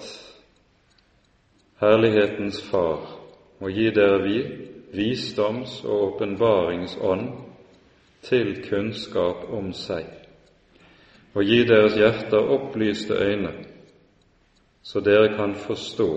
Herlighetens 1.81 2.61
Far 2.69 2.99
må 3.59 3.69
gi 3.73 3.89
dere 3.95 4.21
vi, 4.23 4.39
visdoms- 4.93 5.85
og 5.85 6.01
åpenbaringsånd 6.07 7.29
til 8.21 8.55
kunnskap 8.69 9.45
om 9.53 9.71
seg, 9.73 10.05
og 11.33 11.43
gi 11.45 11.63
deres 11.67 11.95
hjerter 11.97 12.51
opplyste 12.55 13.15
øyne, 13.15 13.53
så 14.83 14.99
dere 14.99 15.33
kan 15.35 15.55
forstå 15.55 16.09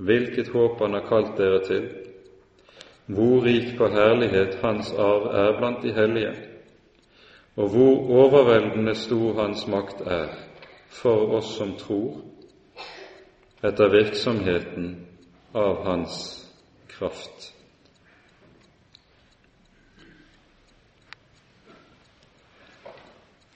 hvilket 0.00 0.48
håp 0.48 0.78
Han 0.80 0.94
har 0.94 1.08
kalt 1.08 1.36
dere 1.38 1.64
til, 1.64 1.88
hvor 3.14 3.44
rik 3.44 3.76
på 3.78 3.88
herlighet 3.88 4.58
Hans 4.62 4.92
arv 4.92 5.26
er 5.34 5.58
blant 5.58 5.82
de 5.82 5.92
hellige, 5.92 6.34
og 7.56 7.68
hvor 7.68 8.10
overveldende 8.22 8.94
stor 8.94 9.42
Hans 9.42 9.66
makt 9.66 10.00
er 10.06 10.28
for 10.90 11.34
oss 11.38 11.54
som 11.56 11.74
tror, 11.78 12.20
etter 13.62 13.90
virksomheten 13.92 14.92
av 15.54 15.82
Hans 15.84 16.20
kraft. 16.88 17.50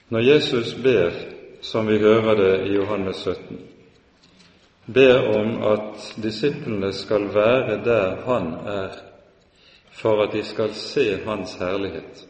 Når 0.09 0.21
Jesus 0.21 0.75
ber, 0.83 1.15
som 1.63 1.87
vi 1.87 1.99
hører 1.99 2.35
det 2.39 2.53
i 2.69 2.75
Johannes 2.75 3.17
17, 3.17 3.63
ber 4.95 5.29
om 5.39 5.57
at 5.73 6.11
disiplene 6.23 6.93
skal 6.93 7.31
være 7.35 7.81
der 7.85 8.21
Han 8.27 8.53
er 8.69 9.04
for 9.95 10.25
at 10.25 10.33
de 10.33 10.43
skal 10.45 10.75
se 10.75 11.19
Hans 11.25 11.57
herlighet, 11.61 12.27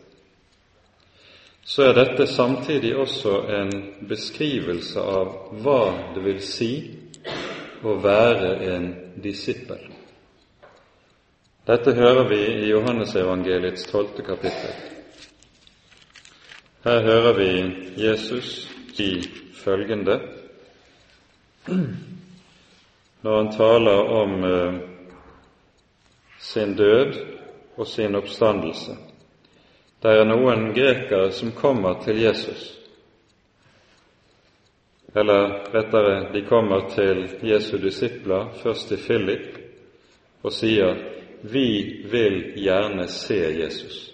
så 1.65 1.83
er 1.83 1.97
dette 1.97 2.27
samtidig 2.27 2.97
også 2.97 3.39
en 3.49 3.73
beskrivelse 4.09 5.01
av 5.01 5.33
hva 5.65 5.81
det 6.15 6.25
vil 6.27 6.41
si 6.45 6.73
å 7.85 7.97
være 8.05 8.51
en 8.75 8.89
disippel. 9.25 9.81
Dette 11.65 11.95
hører 11.97 12.29
vi 12.29 12.41
i 12.45 12.69
Johannesevangeliets 12.69 13.87
tolvte 13.89 14.23
kapittel. 14.23 14.75
Her 16.85 17.01
hører 17.01 17.33
vi 17.39 17.51
Jesus 17.97 18.69
i 19.01 19.23
følgende 19.57 20.19
når 23.25 23.37
han 23.39 23.53
taler 23.57 24.11
om 24.13 24.45
eh, 24.45 24.75
sin 26.39 26.75
død 26.77 27.34
og 27.77 27.87
sin 27.87 28.15
oppstandelse. 28.15 28.97
Det 30.03 30.13
er 30.13 30.27
noen 30.29 30.71
grekere 30.77 31.33
som 31.33 31.53
kommer 31.57 32.01
til 32.05 32.21
Jesus, 32.23 32.75
eller 35.15 35.71
rettere, 35.73 36.33
de 36.33 36.43
kommer 36.49 36.89
til 36.91 37.29
Jesu 37.43 37.79
disipler, 37.79 38.51
først 38.63 38.89
til 38.89 38.99
Philip, 38.99 39.59
og 40.43 40.53
sier 40.53 40.95
'Vi 41.43 42.03
vil 42.11 42.53
gjerne 42.57 43.09
se 43.09 43.35
Jesus'. 43.35 44.11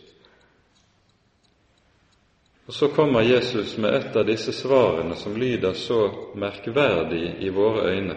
Og 2.66 2.74
Så 2.74 2.88
kommer 2.88 3.20
Jesus 3.20 3.78
med 3.78 3.94
et 3.94 4.16
av 4.16 4.26
disse 4.26 4.52
svarene 4.52 5.16
som 5.16 5.36
lyder 5.36 5.72
så 5.72 6.10
merkverdig 6.34 7.36
i 7.40 7.48
våre 7.48 7.90
øyne. 7.90 8.14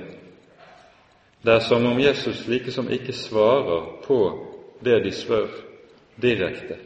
Det 1.46 1.54
er 1.54 1.60
som 1.60 1.86
om 1.86 2.00
Jesus 2.00 2.48
likesom 2.48 2.90
ikke 2.90 3.14
svarer 3.14 4.02
på 4.08 4.53
det 4.84 5.00
de 5.04 5.12
spør, 5.12 5.50
direkte. 6.22 6.78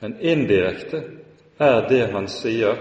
Men 0.00 0.20
indirekte 0.20 1.02
er 1.58 1.88
det 1.88 2.02
han 2.12 2.28
sier, 2.28 2.78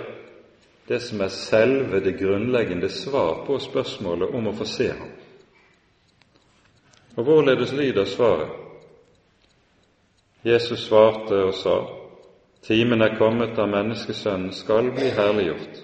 det 0.87 0.99
som 1.01 1.21
er 1.21 1.33
selve 1.33 1.99
det 2.03 2.17
grunnleggende 2.19 2.89
svar 2.89 3.45
på 3.47 3.57
spørsmålet 3.59 4.35
om 4.35 4.51
å 4.51 4.55
få 4.57 4.67
se 4.69 4.89
ham. 4.91 5.13
Og 7.15 7.23
hvorledes 7.23 7.73
lyder 7.73 8.05
svaret? 8.05 8.51
Jesus 10.45 10.85
svarte 10.85 11.39
og 11.47 11.53
sa, 11.57 11.77
Timen 12.65 13.01
er 13.01 13.17
kommet 13.17 13.55
da 13.57 13.67
menneskesønnen 13.69 14.53
skal 14.53 14.89
bli 14.93 15.11
herliggjort. 15.13 15.81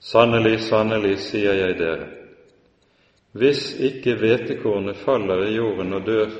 Sannelig, 0.00 0.58
sannelig, 0.68 1.14
sier 1.24 1.56
jeg 1.56 1.78
dere, 1.78 2.08
Hvis 3.32 3.74
ikke 3.78 4.16
hvetekornet 4.18 4.96
faller 4.96 5.44
i 5.46 5.54
jorden 5.54 5.92
og 5.92 6.06
dør, 6.06 6.30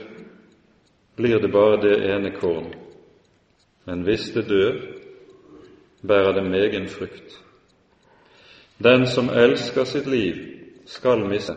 blir 1.17 1.39
det 1.39 1.53
bare 1.53 1.79
det 1.83 1.97
ene 2.11 2.33
korn, 2.35 2.73
men 3.87 4.03
hvis 4.03 4.31
det 4.35 4.49
dør, 4.49 4.81
bærer 6.03 6.33
det 6.33 6.45
megen 6.51 6.89
frukt. 6.89 7.39
Den 8.83 9.07
som 9.07 9.29
elsker 9.29 9.85
sitt 9.85 10.07
liv, 10.07 10.37
skal 10.87 11.23
miste, 11.29 11.55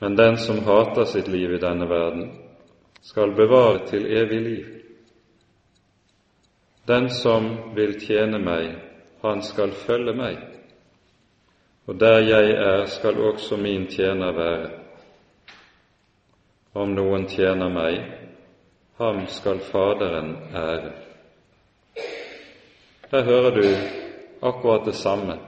men 0.00 0.16
den 0.18 0.36
som 0.36 0.58
hater 0.66 1.04
sitt 1.04 1.28
liv 1.28 1.54
i 1.54 1.60
denne 1.62 1.88
verden, 1.88 2.32
skal 3.02 3.32
bevare 3.36 3.86
til 3.88 4.06
evig 4.06 4.40
liv. 4.40 4.66
Den 6.88 7.08
som 7.10 7.46
vil 7.76 7.94
tjene 8.00 8.38
meg, 8.38 8.74
han 9.22 9.40
skal 9.42 9.72
følge 9.72 10.12
meg, 10.16 10.53
og 11.86 12.00
der 12.00 12.18
jeg 12.18 12.50
er, 12.50 12.86
skal 12.86 13.20
også 13.20 13.56
min 13.56 13.86
tjener 13.86 14.32
være. 14.32 14.70
Om 16.74 16.94
noen 16.96 17.26
tjener 17.28 17.68
meg, 17.68 17.98
ham 18.98 19.26
skal 19.28 19.60
Faderen 19.60 20.36
ære. 20.54 20.92
Der 23.10 23.24
hører 23.24 23.50
du 23.50 23.66
akkurat 24.42 24.86
det 24.86 24.94
samme. 24.94 25.38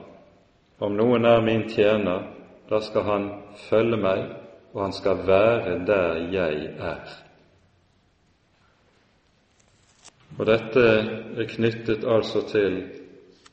Om 0.79 0.93
noen 0.93 1.25
er 1.25 1.41
min 1.41 1.65
tjener, 1.69 2.27
da 2.69 2.79
skal 2.85 3.01
han 3.01 3.29
følge 3.69 3.97
meg, 3.97 4.27
og 4.73 4.83
han 4.83 4.93
skal 4.93 5.23
være 5.27 5.79
der 5.87 6.21
jeg 6.31 6.69
er. 6.79 7.17
Og 10.37 10.45
dette 10.45 10.83
er 11.37 11.49
knyttet 11.49 12.05
altså 12.05 12.43
til 12.51 12.81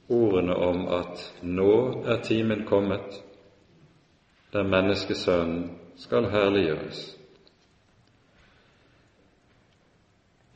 ordene 0.08 0.54
om 0.54 0.86
at 0.88 1.22
nå 1.42 2.04
er 2.06 2.22
timen 2.22 2.64
kommet 2.68 3.22
der 4.52 4.62
menneskesønnen 4.62 5.70
skal 5.98 6.28
herliggjøres. 6.30 7.00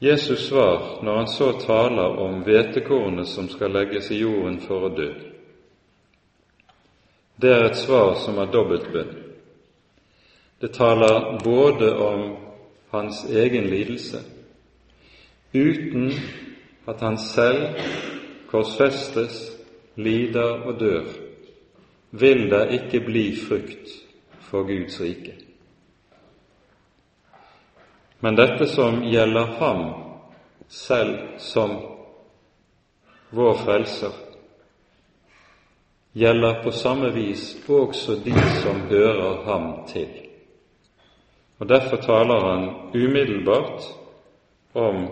Jesus 0.01 0.47
svar 0.49 1.03
når 1.03 1.17
han 1.17 1.29
så 1.29 1.53
taler 1.67 2.19
om 2.23 2.43
hvetekornet 2.47 3.29
som 3.29 3.49
skal 3.49 3.73
legges 3.75 4.11
i 4.11 4.21
jorden 4.21 4.61
for 4.63 4.87
å 4.87 4.93
dø, 4.95 5.09
det 7.43 7.51
er 7.55 7.65
et 7.65 7.79
svar 7.79 8.15
som 8.19 8.39
har 8.39 8.51
dobbeltbunn. 8.51 9.11
Det 10.61 10.73
taler 10.75 11.39
både 11.45 11.91
om 11.95 12.23
hans 12.91 13.25
egen 13.31 13.67
lidelse, 13.71 14.23
uten 15.55 16.13
at 16.87 17.01
han 17.01 17.19
selv 17.19 17.79
korsfestes, 18.51 19.41
lider 19.97 20.65
og 20.67 20.81
dør, 20.81 21.05
vil 22.11 22.51
det 22.51 22.65
ikke 22.79 23.01
bli 23.07 23.25
frukt 23.37 23.91
for 24.49 24.63
Guds 24.69 25.01
rike. 25.01 25.35
Men 28.21 28.37
dette 28.39 28.67
som 28.67 29.03
gjelder 29.05 29.53
ham 29.59 29.83
selv 30.69 31.39
som 31.39 31.77
vår 33.31 33.55
frelser, 33.65 34.15
gjelder 36.19 36.63
på 36.65 36.71
samme 36.71 37.13
vis 37.15 37.53
også 37.69 38.19
de 38.25 38.35
som 38.63 38.81
hører 38.91 39.45
ham 39.45 39.87
til. 39.87 40.09
Og 41.59 41.69
Derfor 41.69 41.97
taler 41.97 42.41
han 42.51 42.69
umiddelbart 42.95 43.83
om 44.75 45.09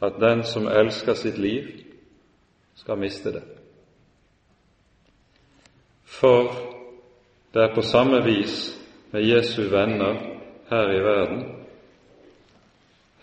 at 0.00 0.12
den 0.20 0.44
som 0.44 0.68
elsker 0.68 1.14
sitt 1.14 1.38
liv, 1.38 1.85
skal 2.76 2.98
miste 2.98 3.32
det. 3.32 3.42
For 6.04 6.52
det 7.52 7.62
er 7.62 7.74
på 7.74 7.82
samme 7.82 8.22
vis 8.24 8.76
med 9.12 9.26
Jesu 9.26 9.62
venner 9.70 10.16
her 10.70 10.92
i 10.92 11.00
verden 11.04 11.44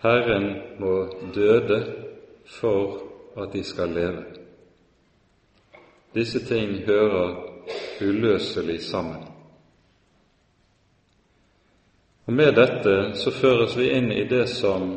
Herren 0.04 0.62
må 0.78 1.08
døde 1.34 1.94
for 2.46 3.02
at 3.36 3.52
de 3.52 3.64
skal 3.64 3.88
leve. 3.88 4.24
Disse 6.14 6.44
ting 6.46 6.84
hører 6.86 7.36
uløselig 8.02 8.82
sammen. 8.82 9.22
Og 12.26 12.32
Med 12.32 12.52
dette 12.52 13.16
så 13.16 13.30
føres 13.30 13.78
vi 13.78 13.88
inn 13.96 14.12
i 14.12 14.28
det 14.28 14.48
som 14.48 14.92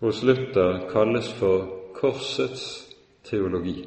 hos 0.00 0.22
Luther 0.22 0.88
kalles 0.92 1.32
for 1.32 1.79
korsets 1.94 2.86
teologi. 3.24 3.84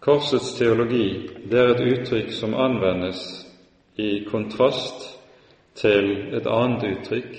Korsets 0.00 0.54
teologi 0.58 1.30
det 1.50 1.60
er 1.60 1.74
et 1.74 1.86
uttrykk 1.92 2.32
som 2.32 2.54
anvendes 2.54 3.22
i 3.98 4.24
kontrast 4.30 5.08
til 5.78 6.12
et 6.34 6.46
annet 6.46 6.86
uttrykk, 6.92 7.34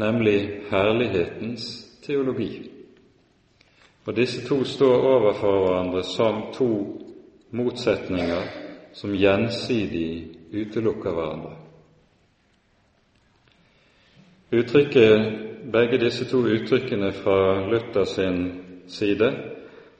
nemlig 0.00 0.38
herlighetens 0.70 1.66
teologi. 2.06 2.70
Og 4.06 4.16
Disse 4.16 4.46
to 4.46 4.64
står 4.64 5.06
overfor 5.14 5.58
hverandre 5.66 6.04
som 6.04 6.42
to 6.54 6.70
motsetninger 7.50 8.48
som 8.92 9.14
gjensidig 9.14 10.36
utelukker 10.52 11.14
hverandre. 11.14 11.61
Uttrykket, 14.52 15.32
Begge 15.72 15.98
disse 15.98 16.24
to 16.28 16.42
uttrykkene 16.44 17.12
fra 17.12 17.68
Luther 17.70 18.04
sin 18.04 18.40
side 18.86 19.30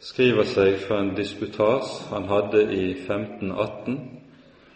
skriver 0.05 0.45
seg 0.45 0.75
fra 0.83 0.99
en 1.01 1.15
disputas 1.17 1.95
han 2.11 2.27
hadde 2.29 2.61
i 2.75 2.91
1518 2.91 3.97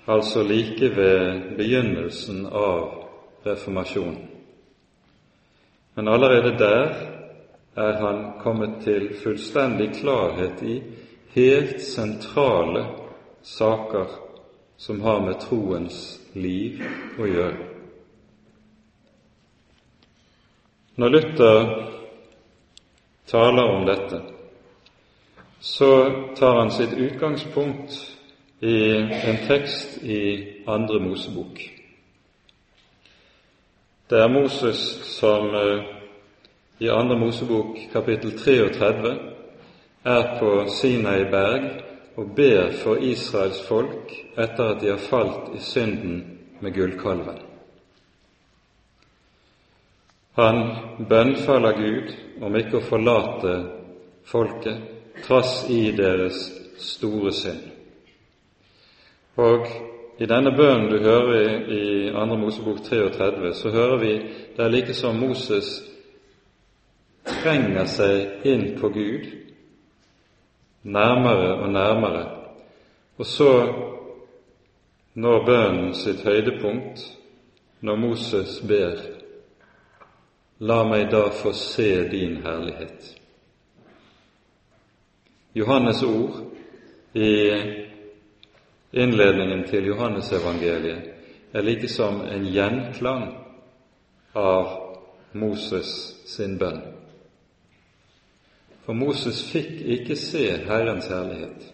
altså 0.06 0.46
like 0.48 0.88
ved 0.96 1.42
begynnelsen 1.58 2.46
av 2.46 2.88
reformasjonen. 3.44 4.16
Men 5.94 6.08
allerede 6.08 6.56
der 6.56 6.96
er 7.76 8.00
han 8.00 8.24
kommet 8.40 8.80
til 8.84 9.10
fullstendig 9.20 9.92
klarhet 10.00 10.62
i 10.62 10.80
helt 11.36 11.80
sentrale 11.84 12.88
saker 13.42 14.20
som 14.76 15.00
har 15.04 15.20
med 15.20 15.42
troens 15.44 16.20
liv 16.32 16.80
å 17.20 17.28
gjøre. 17.28 17.75
Når 20.96 21.08
Luther 21.08 21.90
taler 23.28 23.62
om 23.62 23.86
dette, 23.86 24.20
så 25.60 25.90
tar 26.38 26.56
han 26.56 26.70
sitt 26.70 26.92
utgangspunkt 26.92 27.96
i 28.60 28.78
en 28.96 29.40
tekst 29.48 29.98
i 30.02 30.20
Andre 30.66 31.00
Mosebok. 31.00 31.60
Det 34.08 34.22
er 34.22 34.32
Moses 34.32 34.80
som 35.18 35.52
eh, 35.54 35.84
i 36.78 36.88
Andre 36.88 37.18
Mosebok 37.18 37.76
kapittel 37.92 38.38
33 38.38 39.12
er 40.04 40.30
på 40.38 40.52
Sinai 40.78 41.26
berg 41.30 41.66
og 42.16 42.30
ber 42.36 42.72
for 42.80 43.02
Israels 43.02 43.60
folk 43.68 44.14
etter 44.38 44.72
at 44.72 44.80
de 44.80 44.94
har 44.94 45.04
falt 45.10 45.52
i 45.58 45.60
synden 45.60 46.22
med 46.60 46.72
gullkalven. 46.72 47.42
Han 50.36 50.58
bønnfaller 51.08 51.72
Gud 51.72 52.10
om 52.44 52.56
ikke 52.58 52.76
å 52.76 52.84
forlate 52.84 53.52
folket 54.28 55.22
trass 55.24 55.62
i 55.72 55.94
deres 55.96 56.42
store 56.76 57.32
synd. 57.32 57.62
Og 59.40 59.64
i 60.20 60.28
denne 60.28 60.52
bønnen 60.56 60.90
du 60.92 60.98
hører 61.00 61.72
i 61.72 61.86
2. 62.12 62.36
Mosebok 62.40 62.84
33, 62.84 63.54
så 63.54 63.72
hører 63.72 63.96
vi 64.04 64.12
det 64.56 64.64
er 64.64 64.72
like 64.72 64.96
som 64.96 65.16
Moses 65.20 65.72
trenger 67.26 67.88
seg 67.88 68.46
inn 68.46 68.68
på 68.80 68.92
Gud, 68.92 69.26
nærmere 70.84 71.50
og 71.62 71.68
nærmere, 71.72 72.24
og 73.16 73.26
så 73.26 73.52
når 75.16 75.44
bønnen 75.48 75.94
sitt 75.96 76.20
høydepunkt 76.28 77.00
når 77.80 77.96
Moses 78.04 78.60
ber 78.68 79.15
La 80.58 80.84
meg 80.84 81.10
da 81.10 81.30
få 81.30 81.52
se 81.52 82.08
din 82.08 82.42
herlighet. 82.42 83.16
Johannes 85.52 86.02
ord 86.02 86.44
i 87.12 87.52
Innledningen 88.92 89.66
til 89.68 89.86
Johannesevangeliet 89.86 91.02
er 91.52 91.60
like 91.60 91.88
som 91.88 92.20
en 92.20 92.46
gjenklang 92.48 93.26
av 94.34 94.70
Moses 95.32 95.90
sin 96.24 96.58
bønn. 96.58 96.80
For 98.86 98.96
Moses 98.96 99.42
fikk 99.50 99.82
ikke 99.82 100.16
se 100.16 100.46
Herrens 100.64 101.08
herlighet, 101.12 101.64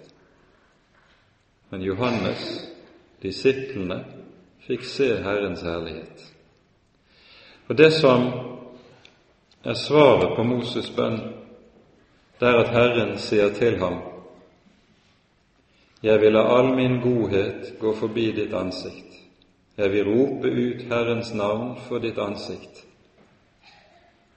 men 1.70 1.82
Johannes, 1.86 2.42
disiplene, 3.22 4.00
fikk 4.66 4.84
se 4.88 5.12
Herrens 5.22 5.62
herlighet. 5.62 6.26
Og 7.68 7.78
Det 7.78 7.92
som 7.92 8.51
er 9.64 9.74
svaret 9.74 10.36
på 10.36 10.42
Moses' 10.42 10.96
bønn, 10.96 11.20
det 12.40 12.48
er 12.48 12.58
at 12.58 12.72
Herren 12.74 13.18
sier 13.18 13.52
til 13.54 13.78
ham 13.78 14.00
Jeg 16.02 16.20
vil 16.20 16.32
la 16.32 16.42
all 16.58 16.74
min 16.74 17.00
godhet 17.00 17.76
gå 17.78 17.92
forbi 17.94 18.32
ditt 18.34 18.54
ansikt. 18.54 19.12
Jeg 19.76 19.92
vil 19.92 20.08
rope 20.08 20.48
ut 20.50 20.80
Herrens 20.90 21.30
navn 21.34 21.76
for 21.88 21.98
ditt 21.98 22.18
ansikt. 22.18 22.84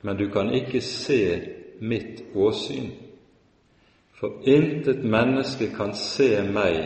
Men 0.01 0.17
du 0.17 0.29
kan 0.29 0.53
ikke 0.53 0.81
se 0.81 1.41
mitt 1.81 2.21
åsyn, 2.35 2.91
for 4.13 4.43
intet 4.45 5.03
menneske 5.03 5.71
kan 5.77 5.95
se 5.95 6.43
meg 6.43 6.77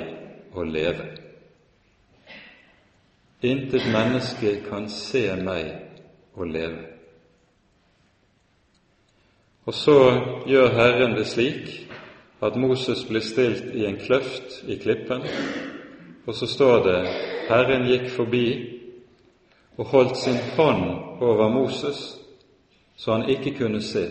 og 0.53 0.65
leve. 0.65 1.09
Intet 3.41 3.83
menneske 3.91 4.61
kan 4.69 4.89
se 4.89 5.35
meg 5.43 5.75
og 6.33 6.47
leve. 6.47 6.98
Og 9.69 9.73
så 9.77 9.97
gjør 10.49 10.71
Herren 10.73 11.11
det 11.13 11.27
slik 11.29 11.67
at 12.41 12.55
Moses 12.57 13.03
blir 13.05 13.21
stilt 13.21 13.67
i 13.77 13.83
en 13.85 13.99
kløft 14.01 14.63
i 14.65 14.79
klippen, 14.81 15.21
og 16.25 16.33
så 16.33 16.47
står 16.49 16.79
det 16.87 17.01
Herren 17.49 17.85
gikk 17.85 18.07
forbi 18.15 18.45
og 19.77 19.91
holdt 19.91 20.17
sin 20.17 20.39
hånd 20.55 20.87
over 21.21 21.51
Moses 21.53 21.99
så 22.97 23.11
han 23.11 23.29
ikke 23.29 23.53
kunne 23.57 23.81
se, 23.81 24.09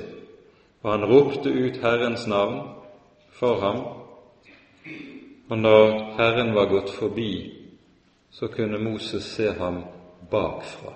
og 0.82 0.92
han 0.92 1.04
ropte 1.10 1.50
ut 1.50 1.80
Herrens 1.82 2.26
navn 2.26 2.60
for 3.32 3.60
ham, 3.60 3.80
og 5.48 5.58
når 5.58 6.14
Herren 6.16 6.54
var 6.54 6.70
gått 6.70 6.90
forbi, 6.90 7.52
så 8.30 8.46
kunne 8.46 8.78
Moses 8.78 9.24
se 9.24 9.50
ham 9.58 9.82
bakfra. 10.30 10.94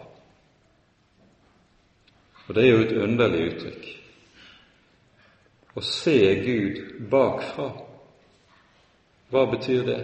Og 2.46 2.54
det 2.54 2.64
er 2.64 2.70
jo 2.70 2.86
et 2.86 2.96
underlig 3.02 3.42
uttrykk. 3.50 4.01
Å 5.74 5.80
se 5.80 6.18
Gud 6.44 6.80
bakfra, 7.10 7.70
hva 9.32 9.46
betyr 9.48 9.86
det? 9.86 10.00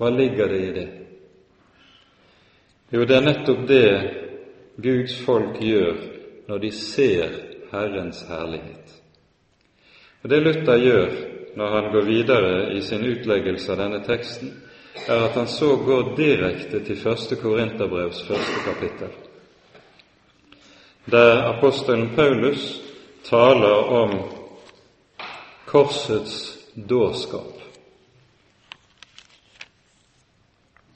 Hva 0.00 0.08
ligger 0.14 0.48
det 0.48 0.60
i 0.64 0.70
det? 0.72 0.86
Jo, 2.90 3.04
det 3.04 3.16
er 3.18 3.26
nettopp 3.26 3.66
det 3.68 3.90
Guds 4.80 5.18
folk 5.26 5.60
gjør 5.62 6.00
når 6.48 6.62
de 6.64 6.70
ser 6.72 7.36
Herrens 7.70 8.24
herlighet. 8.28 8.96
Og 10.22 10.30
Det 10.30 10.40
Luther 10.40 10.80
gjør 10.80 11.12
når 11.56 11.76
han 11.76 11.92
går 11.92 12.08
videre 12.08 12.72
i 12.72 12.80
sin 12.82 13.04
utleggelse 13.04 13.72
av 13.72 13.78
denne 13.84 14.00
teksten, 14.06 14.50
er 15.08 15.26
at 15.28 15.36
han 15.36 15.48
så 15.48 15.74
går 15.76 16.14
direkte 16.16 16.80
til 16.84 16.98
første 16.98 17.36
Korinterbrevs 17.36 18.24
første 18.26 18.64
kapittel, 18.64 19.12
der 21.10 21.42
apostelen 21.54 22.10
Paulus 22.16 22.80
taler 23.24 23.90
om 24.00 24.39
korsets 25.70 26.58
dårskap. 26.74 27.60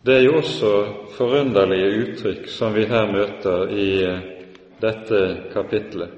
Det 0.03 0.17
er 0.17 0.27
jo 0.27 0.37
også 0.37 0.71
forunderlige 1.17 1.93
uttrykk 2.03 2.49
som 2.51 2.75
vi 2.75 2.85
her 2.91 3.07
møter 3.09 3.71
i 3.73 3.89
eh, 4.05 4.27
dette 4.83 5.21
kapitlet. 5.55 6.11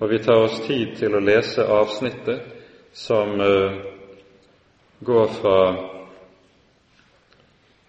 Og 0.00 0.10
vi 0.10 0.18
tar 0.18 0.40
oss 0.48 0.58
tid 0.66 0.96
til 0.98 1.14
å 1.14 1.22
lese 1.22 1.62
avsnittet 1.70 2.48
som 2.94 3.38
uh, 3.38 3.76
går 5.06 5.30
fra 5.36 5.58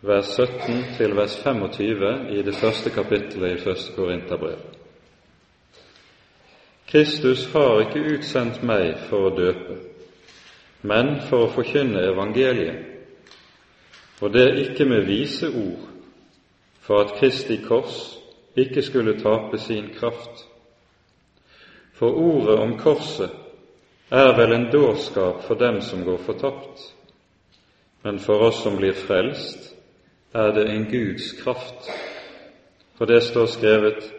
vers 0.05 0.29
17 0.38 0.84
til 0.99 1.17
vers 1.17 1.39
25 1.41 2.29
i 2.38 2.45
det 2.45 2.53
første 2.53 2.93
kapittelet 2.93 3.55
i 3.55 3.63
første 3.63 3.95
Korinterbrev. 3.97 4.85
Kristus 6.88 7.48
har 7.54 7.80
ikke 7.82 8.04
utsendt 8.15 8.62
meg 8.63 9.00
for 9.10 9.30
å 9.30 9.36
døpe, 9.36 9.78
men 10.86 11.15
for 11.26 11.48
å 11.48 11.54
forkynne 11.56 12.04
evangeliet, 12.12 12.91
og 14.21 14.34
det 14.34 14.43
er 14.45 14.60
ikke 14.62 14.86
med 14.86 15.08
vise 15.08 15.50
ord, 15.50 15.88
for 16.86 17.02
at 17.02 17.15
Kristi 17.17 17.58
kors 17.65 17.98
ikke 18.56 18.84
skulle 18.86 19.17
tape 19.19 19.58
sin 19.58 19.89
kraft. 19.98 20.45
For 21.98 22.13
ordet 22.13 22.60
om 22.62 22.76
korset 22.78 23.34
er 24.13 24.36
vel 24.38 24.54
en 24.54 24.67
dårskap 24.71 25.41
for 25.48 25.58
dem 25.60 25.82
som 25.82 26.04
går 26.06 26.21
fortapt, 26.28 26.84
men 28.06 28.19
for 28.21 28.45
oss 28.45 28.62
som 28.63 28.78
blir 28.78 28.93
frelst, 28.93 29.71
er 30.36 30.54
det 30.54 30.67
en 30.69 30.86
Guds 30.91 31.32
kraft. 31.41 31.89
For 32.98 33.10
det 33.10 33.24
står 33.24 33.50
skrevet:" 33.50 34.14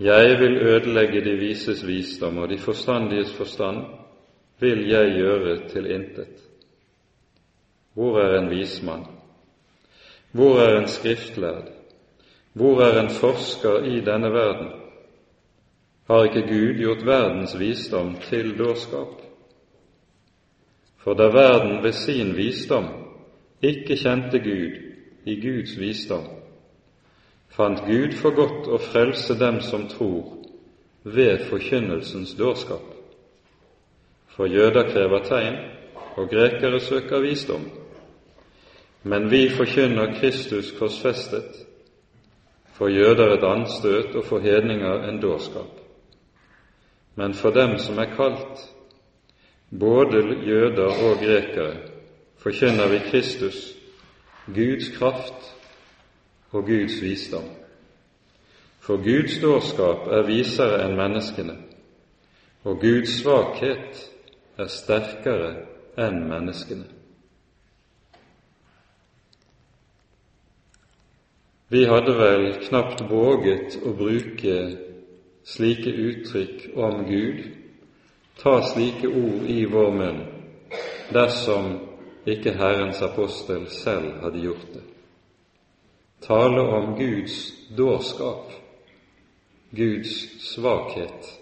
Jeg 0.00 0.38
vil 0.40 0.56
ødelegge 0.56 1.24
de 1.24 1.36
vises 1.36 1.86
visdom, 1.86 2.38
og 2.38 2.48
de 2.48 2.58
forstandiges 2.58 3.32
forstand 3.34 3.76
vil 4.60 4.88
jeg 4.88 5.14
gjøre 5.16 5.68
til 5.68 5.90
intet. 5.90 6.44
Hvor 7.94 8.18
er 8.18 8.38
en 8.38 8.50
vismann? 8.50 9.06
Hvor 10.32 10.58
er 10.58 10.80
en 10.80 10.88
skriftlærd? 10.88 11.68
Hvor 12.52 12.80
er 12.80 13.00
en 13.00 13.10
forsker 13.10 13.84
i 13.84 14.00
denne 14.00 14.30
verden? 14.32 14.68
Har 16.06 16.24
ikke 16.24 16.48
Gud 16.48 16.78
gjort 16.78 17.06
verdens 17.06 17.58
visdom 17.58 18.14
til 18.30 18.58
dårskap? 18.58 19.22
For 20.96 21.14
da 21.14 21.22
verden 21.22 21.82
ved 21.84 21.92
sin 21.92 22.36
visdom 22.36 22.86
ikke 23.62 23.96
kjente 23.96 24.38
Gud 24.38 24.78
i 25.26 25.40
Guds 25.40 25.78
visdom, 25.80 26.37
fant 27.58 27.80
Gud 27.86 28.14
for 28.14 28.36
godt 28.38 28.68
å 28.70 28.78
frelse 28.78 29.34
dem 29.34 29.58
som 29.66 29.88
tror, 29.90 30.36
ved 31.02 31.48
forkynnelsens 31.48 32.36
dårskap. 32.38 32.84
For 34.36 34.46
jøder 34.46 34.86
krever 34.92 35.24
tegn, 35.26 35.56
og 36.18 36.30
grekere 36.30 36.78
søker 36.80 37.22
visdom. 37.22 37.64
Men 39.02 39.26
vi 39.30 39.48
forkynner 39.50 40.14
Kristus 40.20 40.70
korsfestet, 40.78 41.64
for 42.78 42.94
jøder 42.94 43.34
et 43.34 43.46
anstøt 43.46 44.14
og 44.14 44.26
for 44.30 44.42
hedninger 44.42 45.08
en 45.08 45.20
dårskap. 45.22 45.82
Men 47.18 47.34
for 47.34 47.50
dem 47.50 47.78
som 47.82 47.98
er 47.98 48.14
kalt, 48.14 48.66
både 49.70 50.22
jøder 50.46 50.94
og 51.10 51.22
grekere, 51.24 51.74
forkynner 52.38 52.90
vi 52.94 53.06
Kristus, 53.10 53.64
Guds 54.46 54.94
kraft 54.98 55.57
og 56.52 56.66
Guds 56.66 57.02
visdom. 57.02 57.44
For 58.80 58.96
Guds 58.96 59.38
dårskap 59.42 60.06
er 60.08 60.26
visere 60.28 60.80
enn 60.86 60.96
menneskene, 60.96 61.56
og 62.64 62.80
Guds 62.80 63.18
svakhet 63.20 64.00
er 64.58 64.70
sterkere 64.72 65.50
enn 66.00 66.22
menneskene. 66.30 66.88
Vi 71.68 71.84
hadde 71.84 72.14
vel 72.16 72.46
knapt 72.64 73.02
våget 73.10 73.76
å 73.84 73.92
bruke 73.92 74.56
slike 75.44 75.92
uttrykk 75.92 76.70
om 76.80 77.02
Gud, 77.10 77.42
ta 78.40 78.54
slike 78.70 79.10
ord 79.10 79.48
i 79.52 79.66
vår 79.68 79.90
munn, 80.00 80.22
dersom 81.12 81.74
ikke 82.24 82.56
Herrens 82.56 83.02
apostel 83.04 83.68
selv 83.82 84.22
hadde 84.24 84.48
gjort 84.48 84.70
det 84.72 84.87
tale 86.20 86.60
om 86.60 86.94
Guds 86.98 87.52
dårskap, 87.76 88.52
Guds 89.70 90.14
svakhet. 90.54 91.32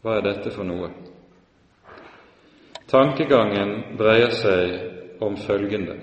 Hva 0.00 0.16
er 0.16 0.24
dette 0.24 0.52
for 0.54 0.64
noe? 0.64 0.88
Tankegangen 2.90 3.98
dreier 4.00 4.32
seg 4.34 5.20
om 5.22 5.36
følgende. 5.38 5.98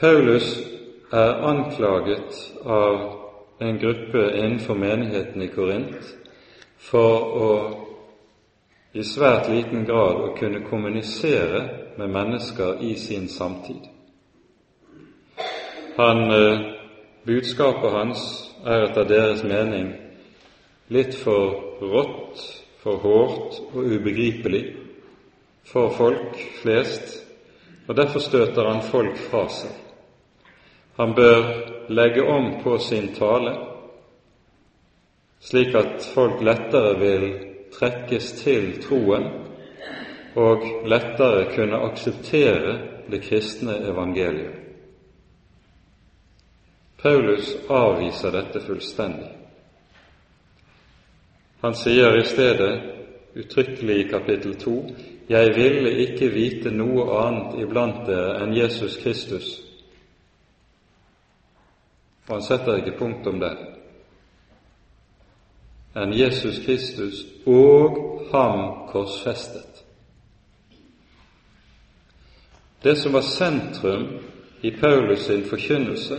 Paulus 0.00 0.48
er 1.12 1.44
anklaget 1.44 2.40
av 2.64 2.96
en 3.60 3.78
gruppe 3.78 4.24
innenfor 4.40 4.74
menigheten 4.74 5.44
i 5.44 5.50
Korint 5.52 6.10
for 6.80 7.36
å 7.36 7.52
i 8.92 9.04
svært 9.06 9.46
liten 9.52 9.84
grad 9.86 10.18
å 10.24 10.32
kunne 10.34 10.64
kommunisere 10.66 11.60
med 11.98 12.10
mennesker 12.10 12.80
i 12.82 12.96
sin 12.98 13.28
samtid. 13.28 13.84
Han, 15.96 16.30
eh, 16.30 16.60
budskapet 17.26 17.92
hans 17.92 18.20
er 18.66 18.86
etter 18.86 19.08
deres 19.08 19.42
mening 19.42 19.90
litt 20.90 21.14
for 21.14 21.78
rått, 21.80 22.42
for 22.80 23.02
hårdt 23.02 23.58
og 23.74 23.82
ubegripelig 23.84 24.62
for 25.70 25.90
folk 25.94 26.38
flest, 26.62 27.26
og 27.86 27.96
derfor 27.96 28.22
støter 28.22 28.70
han 28.70 28.82
folk 28.82 29.18
fra 29.30 29.44
seg. 29.52 29.74
Han 30.96 31.14
bør 31.14 31.44
legge 31.90 32.24
om 32.24 32.52
på 32.62 32.78
sin 32.78 33.12
tale, 33.14 33.54
slik 35.40 35.74
at 35.74 36.06
folk 36.14 36.42
lettere 36.44 36.96
vil 37.00 37.28
trekkes 37.74 38.32
til 38.42 38.72
troen 38.82 39.28
og 40.38 40.66
lettere 40.86 41.46
kunne 41.54 41.82
akseptere 41.90 42.78
det 43.10 43.22
kristne 43.26 43.78
evangeliet. 43.90 44.69
Paulus 47.02 47.54
avviser 47.68 48.32
dette 48.32 48.60
fullstendig. 48.60 49.30
Han 51.60 51.74
sier 51.74 52.16
i 52.16 52.24
stedet 52.24 52.72
uttrykkelig 53.34 53.96
i 54.00 54.08
kapittel 54.08 54.54
2 54.60 54.76
jeg 55.30 55.54
ville 55.54 55.90
ikke 56.02 56.26
vite 56.34 56.70
noe 56.74 57.04
annet 57.22 57.60
iblant 57.62 58.00
dere 58.08 58.40
enn 58.42 58.54
Jesus 58.56 58.96
Kristus. 58.98 59.50
Og 62.26 62.32
han 62.34 62.42
setter 62.42 62.80
ikke 62.80 62.96
punktum 62.98 63.38
der. 63.38 63.60
Enn 65.94 66.16
Jesus 66.18 66.58
Kristus 66.64 67.22
og 67.46 68.00
ham 68.32 68.88
korsfestet. 68.90 69.84
Det 72.82 72.96
som 72.98 73.14
var 73.14 73.26
sentrum 73.26 74.08
i 74.66 74.74
Paulus 74.80 75.28
sin 75.28 75.44
forkynnelse, 75.46 76.18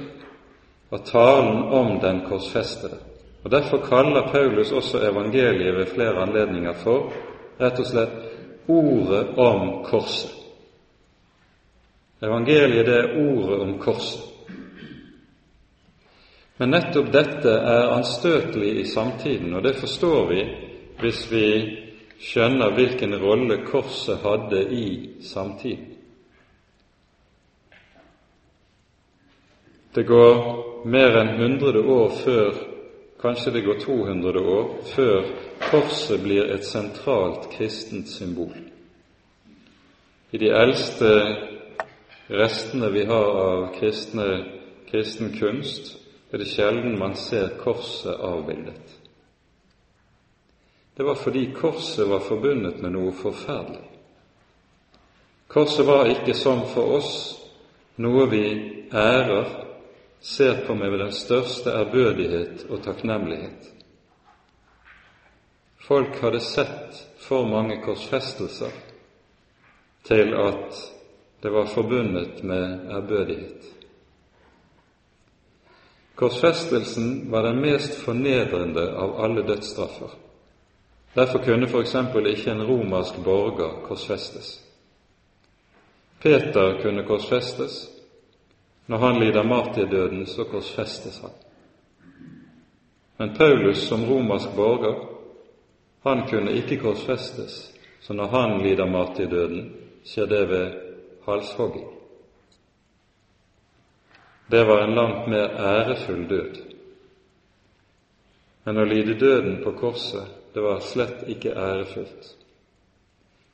var 0.92 0.98
talen 0.98 1.64
om 1.64 2.00
den 2.00 2.22
korsfestede. 2.28 2.98
Og 3.44 3.52
Derfor 3.52 3.78
kaller 3.78 4.28
Paulus 4.28 4.72
også 4.72 4.98
evangeliet 4.98 5.76
ved 5.76 5.86
flere 5.86 6.22
anledninger 6.22 6.74
for 6.74 7.14
rett 7.60 7.80
og 7.80 7.88
slett 7.88 8.18
ordet 8.68 9.38
om 9.40 9.84
korset. 9.86 10.34
Evangeliet 12.22 12.86
det 12.86 12.98
er 12.98 13.16
ordet 13.18 13.60
om 13.64 13.78
korset. 13.80 14.28
Men 16.60 16.76
nettopp 16.76 17.08
dette 17.14 17.54
er 17.56 17.94
anstøtelig 17.96 18.74
i 18.82 18.86
samtiden, 18.86 19.54
og 19.54 19.64
det 19.64 19.76
forstår 19.80 20.28
vi 20.30 20.44
hvis 21.00 21.22
vi 21.32 21.46
skjønner 22.20 22.76
hvilken 22.76 23.16
rolle 23.24 23.62
korset 23.66 24.20
hadde 24.22 24.66
i 24.76 24.90
samtiden. 25.24 25.88
Det 29.96 30.04
går 30.08 30.71
mer 30.84 31.18
enn 31.22 31.36
100 31.38 31.82
år 31.82 32.20
før 32.24 32.62
Kanskje 33.22 33.52
det 33.52 33.62
går 33.62 33.80
200 33.80 34.40
år 34.40 34.70
før 34.96 35.26
korset 35.70 36.24
blir 36.24 36.48
et 36.50 36.66
sentralt 36.66 37.52
kristent 37.54 38.10
symbol. 38.10 38.56
I 40.32 40.40
de 40.42 40.50
eldste 40.50 41.12
restene 42.34 42.90
vi 42.90 43.06
har 43.06 43.30
av 43.44 43.68
kristne, 43.76 44.26
kristen 44.90 45.36
kunst, 45.38 46.00
er 46.34 46.42
det 46.42 46.50
sjelden 46.50 46.98
man 46.98 47.14
ser 47.16 47.54
korset 47.62 48.18
avbildet. 48.18 48.98
Det 50.98 51.06
var 51.06 51.16
fordi 51.16 51.52
korset 51.54 52.10
var 52.10 52.26
forbundet 52.26 52.82
med 52.82 52.96
noe 52.96 53.14
forferdelig. 53.14 53.86
Korset 55.48 55.86
var 55.86 56.10
ikke 56.10 56.34
som 56.34 56.66
for 56.74 56.98
oss 56.98 57.14
noe 58.02 58.26
vi 58.32 58.46
ærer 58.90 59.71
ser 60.22 60.66
på 60.68 60.76
meg 60.78 60.92
med 60.94 61.02
den 61.02 61.14
største 61.18 61.74
ærbødighet 61.74 62.66
og 62.70 62.84
takknemlighet. 62.86 63.68
Folk 65.82 66.16
hadde 66.22 66.40
sett 66.46 67.02
for 67.20 67.48
mange 67.50 67.82
korsfestelser 67.82 68.74
til 70.06 70.34
at 70.38 70.82
det 71.42 71.52
var 71.54 71.70
forbundet 71.74 72.44
med 72.44 72.90
ærbødighet. 72.90 73.66
Korsfestelsen 76.16 77.32
var 77.32 77.42
den 77.48 77.62
mest 77.62 77.98
fornedrende 78.06 78.84
av 78.94 79.16
alle 79.24 79.42
dødsstraffer. 79.48 80.12
Derfor 81.16 81.40
kunne 81.44 81.68
f.eks. 81.68 81.96
ikke 82.30 82.52
en 82.52 82.64
romersk 82.64 83.24
borger 83.24 83.82
korsfestes. 83.88 84.60
Peter 86.22 86.82
kunne 86.82 87.04
korsfestes, 87.04 87.90
når 88.92 88.98
han 88.98 89.20
lider 89.20 89.44
martyrdøden, 89.44 90.26
så 90.26 90.44
korsfestes 90.44 91.22
han. 91.24 91.32
Men 93.18 93.30
Paulus 93.38 93.88
som 93.88 94.04
romersk 94.04 94.56
borger, 94.56 94.98
han 96.04 96.28
kunne 96.28 96.52
ikke 96.52 96.78
korsfestes, 96.82 97.72
så 98.02 98.14
når 98.14 98.28
han 98.28 98.58
lider 98.66 98.90
martyrdøden, 98.92 99.70
skjer 100.04 100.28
det 100.28 100.42
ved 100.50 100.74
halshogging. 101.24 101.88
Det 104.52 104.66
var 104.68 104.84
en 104.84 104.96
langt 104.96 105.30
mer 105.30 105.56
ærefull 105.70 106.28
død. 106.30 106.60
Men 108.66 108.78
å 108.78 108.86
lide 108.92 109.16
døden 109.16 109.62
på 109.64 109.72
korset, 109.80 110.28
det 110.54 110.66
var 110.68 110.84
slett 110.84 111.24
ikke 111.32 111.56
ærefullt. 111.56 112.36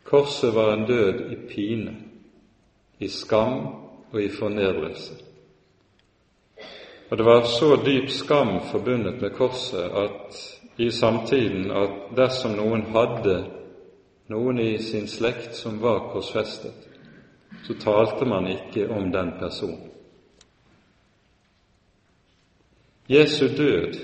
Korset 0.04 0.56
var 0.56 0.74
en 0.74 0.90
død 0.90 1.24
i 1.30 1.40
pine, 1.54 1.96
i 3.00 3.08
skam 3.08 3.62
og 4.12 4.22
i 4.24 4.30
fornedrelse. 4.34 5.27
Og 7.10 7.18
det 7.18 7.24
var 7.24 7.42
så 7.42 7.76
dyp 7.86 8.10
skam 8.10 8.60
forbundet 8.72 9.22
med 9.22 9.36
korset 9.36 9.92
at 9.96 10.40
i 10.78 10.90
samtiden 10.92 11.72
at 11.72 12.10
dersom 12.18 12.58
noen 12.58 12.84
hadde 12.94 13.38
noen 14.28 14.60
i 14.60 14.78
sin 14.84 15.08
slekt 15.08 15.56
som 15.56 15.80
var 15.82 16.10
korsfestet, 16.12 16.76
så 17.64 17.78
talte 17.80 18.28
man 18.28 18.50
ikke 18.52 18.90
om 18.92 19.12
den 19.12 19.32
personen. 19.40 19.88
Jesu 23.08 23.48
død 23.48 23.96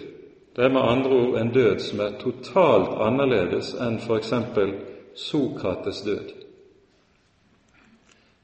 det 0.56 0.64
er 0.64 0.70
med 0.70 0.82
andre 0.82 1.10
ord 1.10 1.38
en 1.42 1.50
død 1.54 1.80
som 1.80 2.00
er 2.00 2.18
totalt 2.22 2.92
annerledes 3.02 3.74
enn 3.82 3.98
f.eks. 3.98 4.34
Sokrates 5.18 6.02
død. 6.06 6.30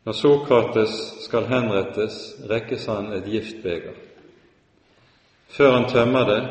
Når 0.06 0.13
Sokrates 0.17 0.95
skal 1.22 1.45
henrettes, 1.50 2.17
rekkes 2.50 2.86
han 2.89 3.13
et 3.13 3.30
giftbeger. 3.30 4.09
Før 5.49 5.71
han 5.71 5.89
tømmer 5.89 6.25
det, 6.29 6.41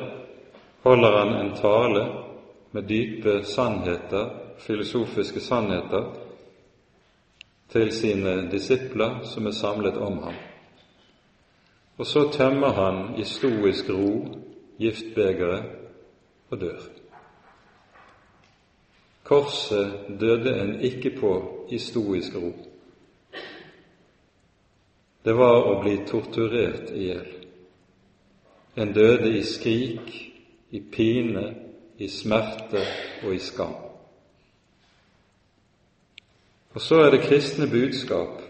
holder 0.82 1.18
han 1.18 1.34
en 1.36 1.54
tale 1.56 2.04
med 2.70 2.88
dype 2.88 3.44
sannheter, 3.44 4.30
filosofiske 4.58 5.40
sannheter, 5.40 6.10
til 7.68 7.92
sine 7.92 8.50
disipler 8.50 9.20
som 9.28 9.46
er 9.46 9.56
samlet 9.56 9.96
om 9.96 10.18
ham. 10.22 10.34
Og 11.98 12.06
så 12.06 12.28
tømmer 12.32 12.72
han 12.72 13.14
i 13.20 13.24
stoisk 13.24 13.90
ro 13.90 14.12
giftbegeret 14.78 15.64
og 16.50 16.60
dør. 16.60 16.80
Korset 19.28 19.92
døde 20.20 20.54
en 20.60 20.80
ikke 20.80 21.10
på 21.20 21.32
i 21.70 21.78
stoisk 21.78 22.34
ro. 22.34 22.52
Det 25.24 25.34
var 25.36 25.66
å 25.68 25.74
bli 25.82 25.98
torturert 26.08 26.94
i 26.96 27.10
hjel. 27.10 27.37
En 28.78 28.92
døde 28.92 29.32
i 29.38 29.42
skrik, 29.42 30.12
i 30.70 30.80
pine, 30.92 31.54
i 31.98 32.08
smerte 32.08 32.82
og 33.24 33.34
i 33.34 33.38
skam. 33.42 33.74
Og 36.74 36.80
så 36.80 37.00
er 37.02 37.10
det 37.10 37.24
kristne 37.26 37.66
budskap 37.66 38.42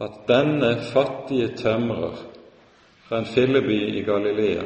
at 0.00 0.18
denne 0.28 0.74
fattige 0.92 1.54
tømrer 1.56 2.20
fra 3.08 3.18
en 3.18 3.26
filleby 3.26 3.78
i 3.96 4.02
Galilea, 4.02 4.62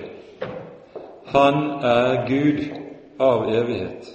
han 1.26 1.54
er 1.82 2.26
Gud 2.28 2.64
av 3.20 3.46
evighet. 3.54 4.10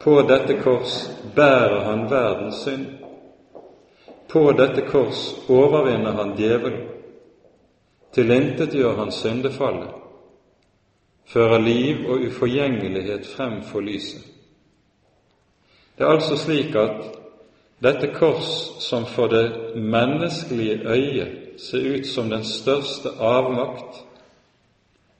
På 0.00 0.22
dette 0.28 0.56
kors 0.64 0.96
bærer 1.36 1.84
han 1.84 2.08
verdens 2.10 2.64
synd. 2.64 2.86
På 4.28 4.48
dette 4.52 4.82
kors 4.88 5.20
overvinner 5.48 6.16
han 6.18 6.34
djevelen 6.36 6.91
tilintetgjør 8.14 8.96
han 8.96 9.12
syndefallet, 9.12 9.90
fører 11.26 11.58
liv 11.58 12.06
og 12.10 12.26
uforgjengelighet 12.28 13.26
frem 13.36 13.62
for 13.62 13.80
lyset. 13.80 14.22
Det 15.98 16.04
er 16.04 16.12
altså 16.12 16.36
slik 16.36 16.74
at 16.74 17.02
dette 17.82 18.12
kors, 18.14 18.50
som 18.82 19.06
for 19.06 19.26
det 19.26 19.76
menneskelige 19.76 20.80
øyet 20.88 21.60
ser 21.60 21.98
ut 21.98 22.06
som 22.06 22.30
den 22.30 22.44
største 22.44 23.08
avmakt, 23.18 24.04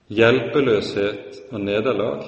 hjelpeløshet 0.07 1.41
og 1.51 1.61
nederlag, 1.61 2.23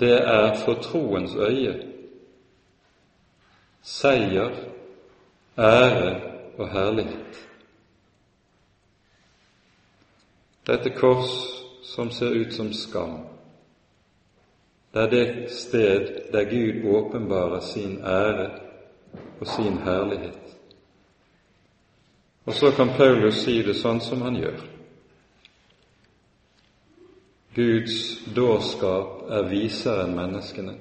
det 0.00 0.12
er 0.12 0.54
for 0.64 0.74
troens 0.74 1.34
øye 1.36 1.74
seier, 3.82 4.50
ære 5.58 6.20
og 6.58 6.68
herlighet. 6.70 7.48
Dette 10.66 10.90
kors 10.90 11.30
som 11.82 12.10
ser 12.10 12.34
ut 12.38 12.54
som 12.54 12.72
skam, 12.72 13.18
det 14.92 15.00
er 15.02 15.10
det 15.10 15.50
sted 15.50 16.10
der 16.32 16.44
Gud 16.44 16.84
åpenbarer 16.84 17.60
sin 17.60 17.98
ære 18.04 18.50
og 19.40 19.46
sin 19.46 19.78
herlighet. 19.78 20.38
Og 22.44 22.54
så 22.54 22.70
kan 22.70 22.88
Paulus 22.96 23.44
si 23.44 23.62
det 23.62 23.76
sånn 23.78 24.00
som 24.00 24.22
han 24.22 24.36
gjør. 24.36 24.60
Guds 27.54 27.96
dårskap 28.36 29.30
er 29.30 29.48
visere 29.48 30.06
enn 30.06 30.16
menneskene. 30.16 30.74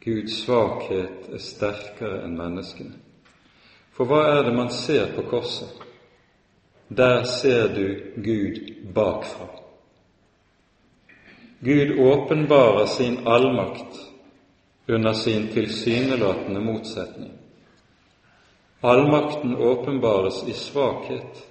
Guds 0.00 0.40
svakhet 0.44 1.28
er 1.28 1.42
sterkere 1.44 2.22
enn 2.24 2.38
menneskene. 2.38 2.96
For 3.92 4.08
hva 4.08 4.22
er 4.32 4.46
det 4.46 4.54
man 4.56 4.70
ser 4.72 5.10
på 5.16 5.26
korset? 5.28 5.89
Der 6.96 7.24
ser 7.24 7.68
du 7.74 7.86
Gud 8.16 8.92
bakfra. 8.94 9.46
Gud 11.60 11.98
åpenbarer 11.98 12.86
sin 12.86 13.26
allmakt 13.26 14.10
under 14.88 15.12
sin 15.12 15.48
tilsynelatende 15.48 16.60
motsetning. 16.60 17.32
Allmakten 18.80 19.56
åpenbares 19.56 20.48
i 20.48 20.52
svakhet, 20.52 21.46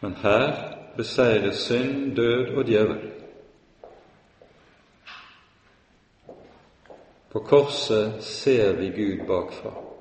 men 0.00 0.14
her 0.22 0.76
beseires 0.96 1.56
synd, 1.56 2.16
død 2.16 2.56
og 2.56 2.64
djevel. 2.66 3.10
På 7.32 7.40
korset 7.40 8.22
ser 8.22 8.76
vi 8.76 8.88
Gud 8.88 9.26
bakfra. 9.26 9.91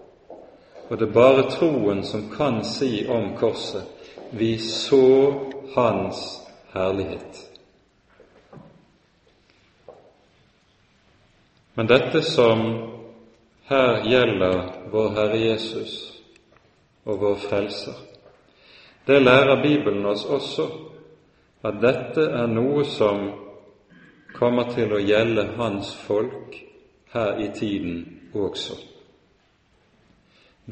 Og 0.91 0.97
det 0.99 1.07
er 1.07 1.13
bare 1.15 1.43
troen 1.47 2.01
som 2.03 2.25
kan 2.33 2.57
si 2.67 3.05
om 3.07 3.29
korset 3.39 3.87
vi 4.35 4.57
så 4.59 5.33
Hans 5.75 6.41
herlighet. 6.73 7.47
Men 11.79 11.87
dette 11.87 12.21
som 12.27 12.65
her 13.71 14.03
gjelder 14.03 14.59
vår 14.91 15.09
Herre 15.15 15.39
Jesus 15.39 15.95
og 17.07 17.23
vår 17.23 17.39
Frelser, 17.47 17.95
det 19.07 19.23
lærer 19.23 19.63
Bibelen 19.63 20.05
oss 20.05 20.27
også, 20.27 20.67
at 21.63 21.79
dette 21.79 22.27
er 22.35 22.51
noe 22.51 22.83
som 22.83 23.29
kommer 24.35 24.75
til 24.75 24.91
å 24.91 24.99
gjelde 24.99 25.53
Hans 25.55 25.95
folk 26.03 26.59
her 27.15 27.39
i 27.39 27.53
tiden 27.55 28.01
også. 28.35 28.75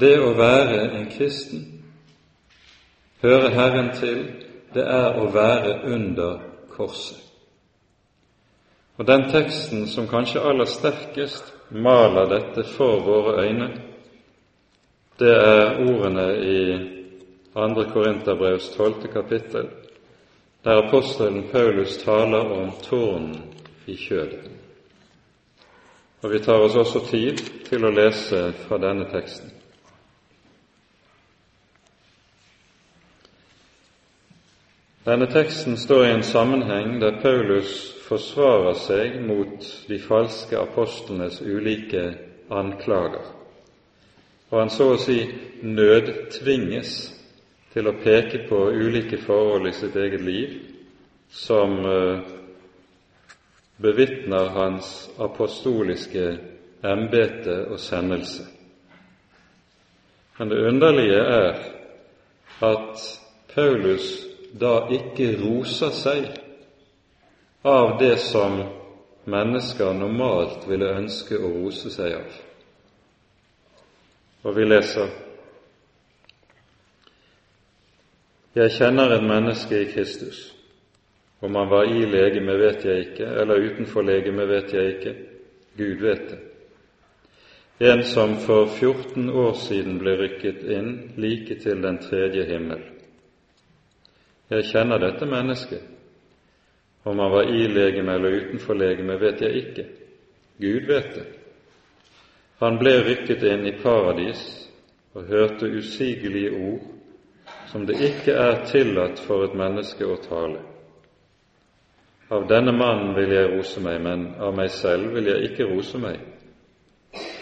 Det 0.00 0.16
å 0.20 0.30
være 0.32 0.84
en 0.96 1.08
kristen, 1.12 1.64
høre 3.20 3.50
Herren 3.52 3.90
til, 3.98 4.22
det 4.74 4.86
er 4.86 5.18
å 5.20 5.26
være 5.34 5.74
under 5.92 6.38
korset. 6.72 7.18
Og 8.96 9.06
Den 9.06 9.28
teksten 9.32 9.86
som 9.88 10.08
kanskje 10.08 10.42
aller 10.44 10.68
sterkest 10.68 11.52
maler 11.70 12.28
dette 12.28 12.64
for 12.68 13.00
våre 13.04 13.44
øyne, 13.44 13.68
det 15.20 15.36
er 15.36 15.78
ordene 15.84 16.26
i 16.36 16.60
2. 17.54 17.84
Korinterbrevs 17.92 18.68
12. 18.76 19.08
kapittel, 19.12 19.68
der 20.64 20.82
apostelen 20.82 21.48
Paulus 21.52 21.96
taler 22.04 22.52
om 22.60 22.72
tårnen 22.82 23.36
i 23.86 23.96
kjødet. 23.96 24.50
Og 26.22 26.30
Vi 26.30 26.38
tar 26.38 26.60
oss 26.60 26.76
også 26.76 27.06
tid 27.10 27.40
til 27.64 27.84
å 27.84 27.90
lese 27.90 28.52
fra 28.52 28.78
denne 28.78 29.08
teksten. 29.12 29.59
Denne 35.04 35.26
teksten 35.26 35.76
står 35.80 36.06
i 36.06 36.10
en 36.12 36.22
sammenheng 36.22 36.98
der 37.00 37.22
Paulus 37.22 37.70
forsvarer 38.04 38.74
seg 38.76 39.14
mot 39.24 39.64
de 39.88 39.96
falske 40.04 40.58
apostlenes 40.60 41.38
ulike 41.40 42.02
anklager, 42.52 43.24
og 44.50 44.58
han 44.58 44.72
så 44.74 44.90
å 44.92 44.98
si 45.00 45.22
nødtvinges 45.64 46.92
til 47.72 47.88
å 47.88 47.96
peke 48.04 48.42
på 48.50 48.60
ulike 48.76 49.22
forhold 49.24 49.70
i 49.70 49.74
sitt 49.78 49.96
eget 49.96 50.20
liv 50.20 50.56
som 51.32 51.78
eh, 51.86 52.30
bevitner 53.80 54.52
hans 54.52 54.94
apostoliske 55.16 56.26
embete 56.84 57.62
og 57.70 57.80
sendelse. 57.80 58.44
Men 60.36 60.52
det 60.52 60.66
underlige 60.68 61.22
er 61.24 61.62
at 62.68 63.06
Paulus 63.54 64.29
da 64.52 64.88
ikke 64.90 65.32
roser 65.38 65.94
seg 65.94 66.28
av 67.62 67.98
det 68.00 68.16
som 68.18 68.58
mennesker 69.30 69.94
normalt 69.94 70.66
ville 70.68 70.94
ønske 70.98 71.38
å 71.38 71.50
rose 71.54 71.92
seg 71.94 72.16
av. 72.18 72.38
Og 74.42 74.56
vi 74.56 74.66
leser 74.66 75.10
Jeg 78.56 78.72
kjenner 78.74 79.12
et 79.14 79.22
menneske 79.22 79.78
i 79.78 79.90
Kristus. 79.92 80.38
Om 81.40 81.54
han 81.54 81.68
var 81.70 81.86
i 81.86 82.02
legeme, 82.02 82.56
vet 82.58 82.82
jeg 82.84 83.04
ikke, 83.04 83.28
eller 83.40 83.62
utenfor 83.62 84.02
legeme, 84.02 84.42
vet 84.50 84.72
jeg 84.74 84.96
ikke. 84.96 85.12
Gud 85.78 86.02
vet 86.02 86.24
det. 86.32 86.40
En 87.92 88.02
som 88.04 88.34
for 88.42 88.66
14 88.66 89.30
år 89.30 89.54
siden 89.56 90.00
ble 90.02 90.16
rykket 90.18 90.66
inn 90.66 90.90
like 91.16 91.60
til 91.62 91.80
den 91.80 92.02
tredje 92.02 92.44
himmel 92.50 92.82
jeg 94.50 94.68
kjenner 94.72 94.98
dette 94.98 95.26
mennesket. 95.26 95.82
Om 97.02 97.18
han 97.18 97.30
var 97.32 97.48
i 97.48 97.68
legeme 97.68 98.14
eller 98.14 98.40
utenfor 98.42 98.74
legeme, 98.76 99.16
vet 99.20 99.40
jeg 99.40 99.62
ikke. 99.64 99.84
Gud 100.60 100.86
vet 100.86 101.14
det. 101.14 101.26
Han 102.60 102.76
ble 102.78 102.98
rykket 103.06 103.44
inn 103.48 103.64
i 103.66 103.76
paradis 103.80 104.42
og 105.14 105.30
hørte 105.30 105.70
usigelige 105.70 106.50
ord 106.50 106.82
som 107.70 107.86
det 107.86 107.96
ikke 108.02 108.34
er 108.34 108.64
tillatt 108.66 109.22
for 109.22 109.46
et 109.46 109.54
menneske 109.56 110.04
å 110.06 110.18
tale. 110.20 110.60
Av 112.30 112.44
denne 112.50 112.74
mannen 112.74 113.14
vil 113.16 113.32
jeg 113.34 113.48
rose 113.54 113.80
meg, 113.82 113.96
men 114.02 114.26
av 114.38 114.52
meg 114.54 114.70
selv 114.74 115.14
vil 115.16 115.30
jeg 115.32 115.50
ikke 115.50 115.66
rose 115.70 115.98
meg, 115.98 116.20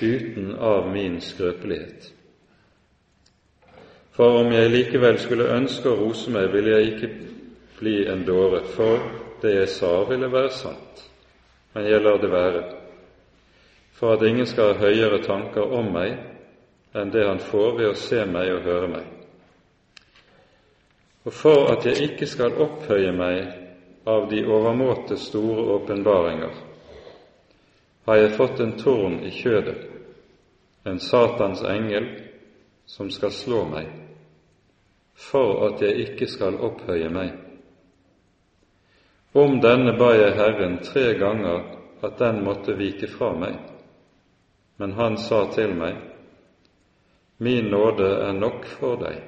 uten 0.00 0.54
av 0.54 0.88
min 0.92 1.18
skrøpelighet. 1.20 2.12
For 4.19 4.41
om 4.41 4.49
jeg 4.51 4.71
likevel 4.73 5.14
skulle 5.23 5.45
ønske 5.55 5.93
å 5.93 5.99
rose 6.01 6.33
meg, 6.35 6.49
ville 6.51 6.73
jeg 6.73 6.87
ikke 6.91 7.09
bli 7.79 8.01
en 8.11 8.25
dåre, 8.27 8.64
for 8.66 9.05
det 9.39 9.53
jeg 9.53 9.69
sa, 9.71 9.93
ville 10.09 10.27
være 10.33 10.51
sant. 10.51 11.05
Men 11.71 11.87
jeg 11.87 12.03
lar 12.03 12.19
det 12.19 12.31
være, 12.33 12.62
for 13.95 14.16
at 14.16 14.25
ingen 14.27 14.49
skal 14.51 14.73
ha 14.73 14.89
høyere 14.89 15.21
tanker 15.23 15.71
om 15.79 15.93
meg 15.95 16.16
enn 16.99 17.12
det 17.14 17.23
han 17.29 17.39
får 17.39 17.77
ved 17.77 17.93
å 17.93 18.01
se 18.01 18.25
meg 18.27 18.51
og 18.57 18.66
høre 18.66 18.89
meg. 18.97 19.07
Og 21.23 21.39
for 21.39 21.71
at 21.77 21.87
jeg 21.87 22.09
ikke 22.09 22.27
skal 22.27 22.59
opphøye 22.66 23.14
meg 23.14 23.55
av 24.09 24.27
de 24.33 24.43
overmåte 24.43 25.21
store 25.29 25.69
åpenbaringer, 25.77 26.59
har 28.11 28.19
jeg 28.25 28.35
fått 28.35 28.66
en 28.66 28.75
tårn 28.83 29.23
i 29.23 29.31
kjødet, 29.31 29.79
en 30.91 30.99
Satans 30.99 31.62
engel, 31.62 32.11
som 32.91 33.14
skal 33.14 33.31
slå 33.31 33.62
meg 33.71 34.07
for 35.19 35.66
at 35.66 35.83
jeg 35.83 35.97
ikke 36.07 36.27
skal 36.31 36.61
opphøye 36.62 37.11
meg. 37.11 37.33
Om 39.35 39.59
denne 39.61 39.93
ba 39.99 40.12
jeg 40.16 40.37
Herren 40.39 40.79
tre 40.83 41.12
ganger 41.19 41.64
at 42.03 42.19
den 42.19 42.45
måtte 42.47 42.77
vike 42.79 43.11
fra 43.11 43.33
meg, 43.37 43.59
men 44.79 44.95
han 44.95 45.19
sa 45.19 45.45
til 45.55 45.75
meg, 45.77 45.99
Min 47.39 47.71
nåde 47.71 48.07
er 48.27 48.33
nok 48.35 48.64
for 48.66 48.97
deg, 48.99 49.21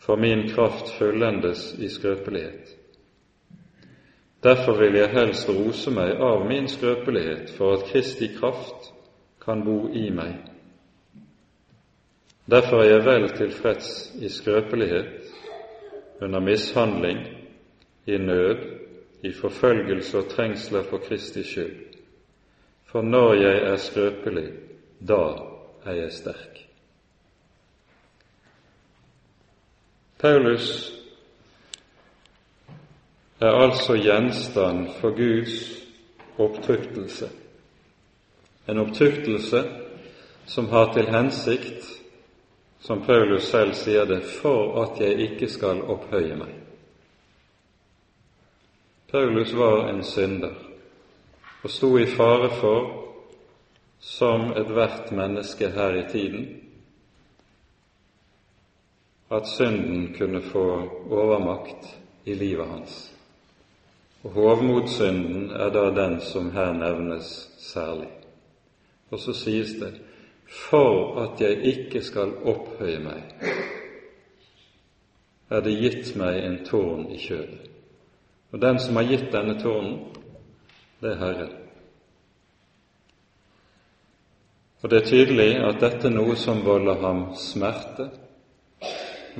for 0.00 0.16
min 0.16 0.46
kraft 0.48 0.94
fullendes 0.96 1.74
i 1.78 1.90
skrøpelighet. 1.92 2.70
Derfor 4.42 4.78
vil 4.78 4.96
jeg 4.96 5.12
helst 5.12 5.48
rose 5.48 5.90
meg 5.92 6.16
av 6.24 6.46
min 6.48 6.68
skrøpelighet, 6.68 7.50
for 7.58 7.76
at 7.76 7.84
Kristi 7.90 8.30
kraft 8.38 8.92
kan 9.44 9.64
bo 9.64 9.88
i 9.92 10.08
meg. 10.10 10.55
Derfor 12.50 12.82
er 12.82 12.90
jeg 12.90 13.04
vel 13.04 13.28
tilfreds 13.36 14.14
i 14.22 14.28
skrøpelighet, 14.28 15.06
under 16.20 16.40
mishandling, 16.40 17.18
i 18.06 18.18
nød, 18.18 18.56
i 19.22 19.32
forfølgelse 19.32 20.18
og 20.18 20.28
trengsler 20.28 20.82
for 20.82 20.98
Kristi 20.98 21.42
skyld. 21.42 21.76
For 22.84 23.02
når 23.02 23.34
jeg 23.34 23.72
er 23.72 23.76
skrøpelig, 23.76 24.52
da 25.08 25.22
er 25.84 25.92
jeg 25.92 26.12
sterk. 26.12 26.62
Paulus 30.18 30.92
er 33.40 33.50
altså 33.50 33.94
gjenstand 33.94 34.88
for 35.00 35.10
Guds 35.10 35.82
opptuktelse, 36.38 37.28
en 38.68 38.78
opptuktelse 38.78 39.64
som 40.46 40.68
har 40.68 40.92
til 40.92 41.10
hensikt 41.10 41.84
som 42.80 43.02
Paulus 43.06 43.48
selv 43.50 43.74
sier 43.74 44.06
det, 44.06 44.20
for 44.40 44.82
at 44.82 45.00
jeg 45.00 45.18
ikke 45.30 45.48
skal 45.48 45.82
opphøye 45.82 46.36
meg. 46.36 46.52
Paulus 49.10 49.54
var 49.54 49.88
en 49.88 50.02
synder 50.04 50.54
og 51.62 51.70
sto 51.70 51.96
i 51.98 52.06
fare 52.06 52.50
for, 52.60 52.90
som 53.98 54.52
ethvert 54.54 55.10
menneske 55.10 55.70
her 55.74 55.96
i 55.98 56.04
tiden, 56.12 56.44
at 59.30 59.48
synden 59.48 60.14
kunne 60.18 60.42
få 60.42 60.66
overmakt 61.10 61.88
i 62.24 62.34
livet 62.34 62.68
hans. 62.68 63.12
Og 64.22 64.30
Hovmotsynden 64.30 65.50
er 65.50 65.70
da 65.70 65.88
den 65.94 66.20
som 66.20 66.50
her 66.50 66.72
nevnes 66.72 67.50
særlig. 67.58 68.10
Og 69.10 69.18
så 69.18 69.32
sies 69.32 69.74
det 69.80 69.92
for 70.46 71.22
at 71.24 71.40
jeg 71.40 71.62
ikke 71.72 72.02
skal 72.02 72.34
opphøye 72.46 73.00
meg, 73.02 73.22
er 75.50 75.62
det 75.62 75.78
gitt 75.78 76.14
meg 76.18 76.40
en 76.42 76.58
tårn 76.66 77.06
i 77.10 77.18
kjødet. 77.22 77.70
Og 78.54 78.62
den 78.62 78.78
som 78.82 78.96
har 78.96 79.08
gitt 79.10 79.30
denne 79.32 79.56
tårnen, 79.60 79.98
det 81.02 81.12
er 81.12 81.20
Herren. 81.20 81.54
Og 84.82 84.90
det 84.90 85.00
er 85.00 85.08
tydelig 85.10 85.50
at 85.66 85.80
dette 85.82 86.06
er 86.08 86.14
noe 86.14 86.36
som 86.38 86.62
volder 86.64 87.00
ham 87.02 87.22
smerte. 87.40 88.10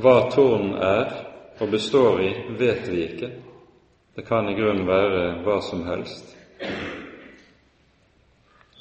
Hva 0.03 0.17
tårnen 0.33 0.75
er 0.83 1.13
og 1.61 1.71
består 1.71 2.21
i, 2.21 2.31
vet 2.59 2.89
vi 2.91 3.03
ikke. 3.07 3.31
Det 4.17 4.25
kan 4.27 4.49
i 4.49 4.57
grunnen 4.57 4.89
være 4.89 5.23
hva 5.45 5.61
som 5.65 5.85
helst. 5.87 6.35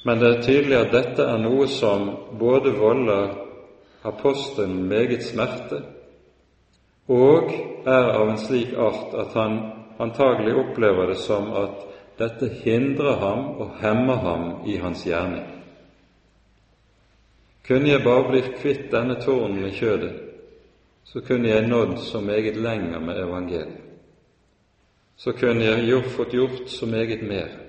Men 0.06 0.20
det 0.22 0.28
er 0.28 0.42
tydelig 0.42 0.76
at 0.78 0.92
dette 0.94 1.24
er 1.26 1.40
noe 1.42 1.66
som 1.66 2.04
både 2.38 2.70
volder 2.78 3.32
apostelen 4.06 4.84
meget 4.86 5.24
smerte, 5.26 5.80
og 7.10 7.50
er 7.86 8.12
av 8.12 8.30
en 8.30 8.38
slik 8.38 8.74
art 8.78 9.16
at 9.18 9.34
han 9.34 9.58
antagelig 10.02 10.54
opplever 10.62 11.10
det 11.10 11.18
som 11.24 11.50
at 11.58 11.82
dette 12.20 12.52
hindrer 12.62 13.18
ham 13.18 13.48
og 13.58 13.74
hemmer 13.82 14.22
ham 14.22 14.46
i 14.66 14.78
hans 14.78 15.02
gjerning. 15.06 15.44
Kunne 17.66 17.90
jeg 17.90 18.06
bare 18.06 18.30
blitt 18.30 18.54
kvitt 18.60 18.88
denne 18.94 19.18
tårnen 19.18 19.66
i 19.66 19.74
kjødet, 19.74 20.14
så 21.02 21.20
kunne 21.26 21.50
jeg 21.50 21.66
nådd 21.66 21.98
så 21.98 22.22
meget 22.22 22.56
lenger 22.56 23.02
med 23.02 23.18
evangeliet. 23.26 23.82
Så 25.16 25.32
kunne 25.32 25.64
jeg 25.64 26.04
fått 26.14 26.34
gjort 26.34 26.68
så 26.70 26.86
meget 26.86 27.22
mer. 27.26 27.65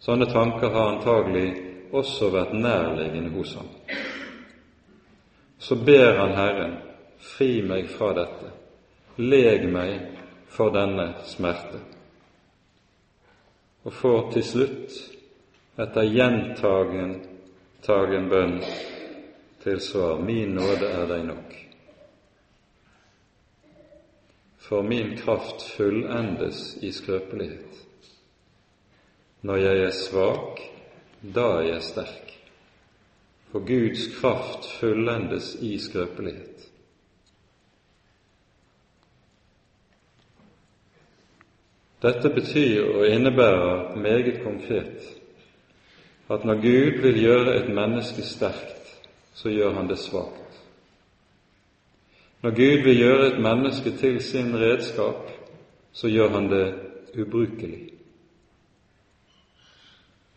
Sånne 0.00 0.26
tanker 0.32 0.72
har 0.72 0.94
antagelig 0.94 1.48
også 1.92 2.30
vært 2.32 2.54
nærliggende 2.56 3.30
hos 3.34 3.54
ham. 3.58 3.68
Så 5.60 5.76
ber 5.76 6.16
han 6.16 6.32
Herren, 6.32 6.76
fri 7.20 7.60
meg 7.62 7.90
fra 7.92 8.14
dette, 8.16 8.52
leg 9.20 9.66
meg 9.68 9.98
for 10.48 10.72
denne 10.72 11.12
smerte. 11.28 11.82
Og 13.84 13.92
får 13.92 14.30
til 14.32 14.44
slutt, 14.44 14.96
etter 15.80 16.08
gjentagen 16.08 17.18
bønn, 18.32 18.56
til 19.60 19.80
svar 19.84 20.20
Min 20.24 20.54
nåde 20.56 20.88
er 20.88 21.06
deg 21.08 21.24
nok. 21.28 21.52
For 24.64 24.82
min 24.82 25.16
kraft 25.18 25.62
fullendes 25.76 26.78
i 26.80 26.92
skrøpelighet. 26.92 27.89
Når 29.42 29.56
jeg 29.56 29.82
er 29.84 29.90
svak, 29.90 30.60
da 31.34 31.46
er 31.58 31.60
jeg 31.60 31.82
sterk. 31.82 32.34
For 33.52 33.64
Guds 33.66 34.06
kraft 34.20 34.68
fullendes 34.80 35.54
i 35.60 35.78
skrøpelighet. 35.78 36.66
Dette 42.02 42.30
betyr 42.30 42.84
og 42.94 43.08
innebærer 43.08 43.96
meget 43.96 44.40
konkret 44.44 45.16
at 46.30 46.44
når 46.44 46.54
Gud 46.54 47.00
vil 47.02 47.20
gjøre 47.20 47.56
et 47.56 47.74
menneske 47.74 48.22
sterkt, 48.22 49.00
så 49.34 49.50
gjør 49.50 49.72
han 49.74 49.88
det 49.88 49.98
svakt. 49.98 50.60
Når 52.42 52.50
Gud 52.50 52.84
vil 52.84 52.98
gjøre 52.98 53.26
et 53.26 53.40
menneske 53.42 53.90
til 53.90 54.20
sin 54.22 54.56
redskap, 54.56 55.30
så 55.92 56.08
gjør 56.08 56.28
han 56.28 56.50
det 56.50 56.74
ubrukelig. 57.18 57.99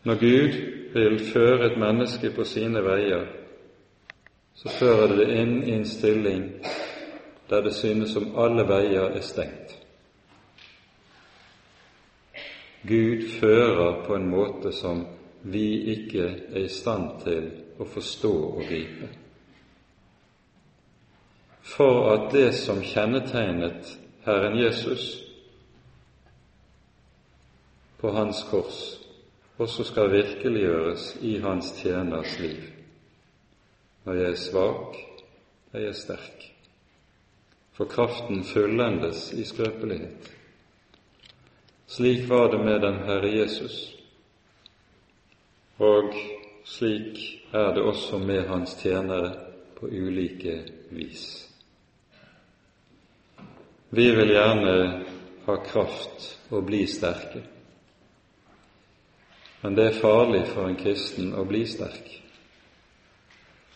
Når 0.04 0.20
Gud 0.20 0.52
vil 0.94 1.18
føre 1.32 1.66
et 1.66 1.78
menneske 1.80 2.30
på 2.30 2.44
sine 2.44 2.82
veier, 2.84 3.24
så 4.54 4.68
fører 4.68 5.16
det 5.16 5.28
inn 5.32 5.54
i 5.64 5.72
en 5.78 5.86
stilling 5.88 6.44
der 7.48 7.64
det 7.64 7.74
synes 7.74 8.12
som 8.12 8.30
alle 8.40 8.66
veier 8.68 9.16
er 9.16 9.24
stengt. 9.24 9.74
Gud 12.88 13.28
fører 13.40 14.04
på 14.06 14.16
en 14.16 14.28
måte 14.28 14.72
som 14.72 15.06
vi 15.42 15.66
ikke 15.92 16.24
er 16.52 16.64
i 16.64 16.68
stand 16.68 17.20
til 17.24 17.46
å 17.80 17.84
forstå 17.88 18.32
og 18.32 18.64
gripe. 18.68 19.08
For 21.64 22.10
at 22.12 22.28
det 22.32 22.50
som 22.60 22.82
kjennetegnet 22.84 23.96
Herren 24.24 24.58
Jesus 24.60 25.06
på 28.00 28.12
Hans 28.12 28.44
kors, 28.50 29.03
også 29.58 29.84
skal 29.84 30.12
virkeliggjøres 30.12 31.16
i 31.22 31.36
hans 31.38 31.72
tjeners 31.78 32.38
liv. 32.38 32.62
Når 34.04 34.12
jeg 34.12 34.30
er 34.30 34.40
svak, 34.40 34.96
er 35.72 35.80
jeg 35.80 35.94
sterk, 35.94 36.46
for 37.72 37.84
kraften 37.84 38.44
fullendes 38.44 39.32
i 39.32 39.44
skrøpelighet. 39.44 40.30
Slik 41.86 42.28
var 42.28 42.50
det 42.50 42.60
med 42.64 42.80
den 42.80 42.98
Herre 43.06 43.30
Jesus, 43.38 43.96
og 45.78 46.14
slik 46.64 47.18
er 47.52 47.74
det 47.74 47.82
også 47.82 48.18
med 48.18 48.46
hans 48.48 48.74
tjenere 48.74 49.34
på 49.76 49.86
ulike 49.86 50.62
vis. 50.90 51.50
Vi 53.90 54.10
vil 54.10 54.28
gjerne 54.34 55.04
ha 55.46 55.56
kraft 55.66 56.38
og 56.50 56.64
bli 56.66 56.86
sterke. 56.86 57.53
Men 59.64 59.76
det 59.76 59.84
er 59.86 60.00
farlig 60.00 60.42
for 60.52 60.68
en 60.68 60.76
kristen 60.76 61.30
å 61.32 61.42
bli 61.48 61.62
sterk. 61.64 62.10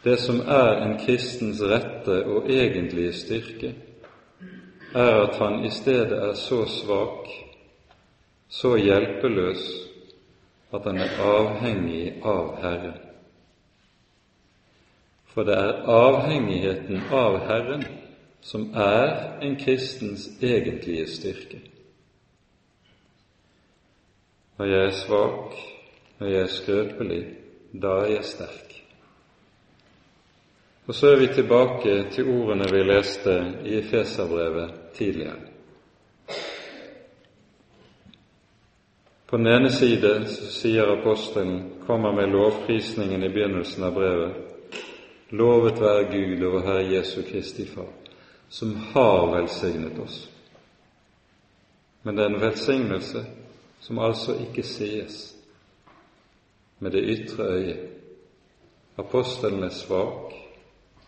Det 0.04 0.18
som 0.20 0.42
er 0.44 0.82
en 0.84 0.98
kristens 1.00 1.62
rette 1.64 2.18
og 2.28 2.50
egentlige 2.52 3.14
styrke, 3.16 3.70
er 4.92 5.20
at 5.22 5.38
han 5.40 5.64
i 5.64 5.70
stedet 5.72 6.18
er 6.26 6.34
så 6.36 6.58
svak, 6.68 7.30
så 8.48 8.74
hjelpeløs, 8.76 9.64
at 10.76 10.84
han 10.84 11.00
er 11.00 11.16
avhengig 11.24 12.18
av 12.20 12.52
Herren. 12.60 13.00
For 15.32 15.48
det 15.48 15.56
er 15.56 15.88
avhengigheten 15.88 17.08
av 17.16 17.40
Herren 17.48 17.88
som 18.44 18.68
er 18.76 19.40
en 19.40 19.56
kristens 19.56 20.28
egentlige 20.44 21.08
styrke. 21.16 21.64
Når 24.58 24.72
jeg 24.74 24.84
er 24.84 24.96
svak, 25.00 25.58
når 26.18 26.28
jeg 26.28 26.40
er 26.42 26.52
skrøpelig, 26.52 27.20
da 27.72 27.92
er 28.02 28.12
jeg 28.12 28.24
sterk. 28.24 28.74
Og 30.88 30.94
så 30.94 31.12
er 31.12 31.20
vi 31.20 31.26
tilbake 31.26 32.10
til 32.10 32.28
ordene 32.32 32.64
vi 32.72 32.82
leste 32.82 33.34
i 33.64 33.76
Efeserbrevet 33.78 34.70
tidligere. 34.94 35.36
På 39.28 39.36
den 39.36 39.46
ene 39.46 39.70
side 39.70 40.26
sier 40.28 40.88
apostelen, 40.88 41.72
kommer 41.86 42.12
med 42.16 42.32
lovprisningen 42.32 43.24
i 43.24 43.28
begynnelsen 43.28 43.84
av 43.84 43.92
brevet, 43.94 44.44
Lovet 45.30 45.80
være 45.80 46.04
Gud 46.08 46.44
over 46.46 46.62
Herre 46.64 46.86
Jesu 46.88 47.22
Kristi 47.22 47.66
Far, 47.68 47.90
som 48.48 48.76
har 48.94 49.26
velsignet 49.34 49.98
oss. 50.00 50.30
Men 52.02 52.16
det 52.16 52.24
er 52.24 52.30
en 52.32 52.40
velsignelse 52.40 53.24
som 53.80 53.98
altså 53.98 54.38
ikke 54.40 54.64
sies 54.64 55.37
med 56.78 56.92
det 56.92 57.04
ytre 57.04 57.44
øyet. 57.44 57.88
Apostelen 58.98 59.62
er 59.62 59.68
svak, 59.68 60.32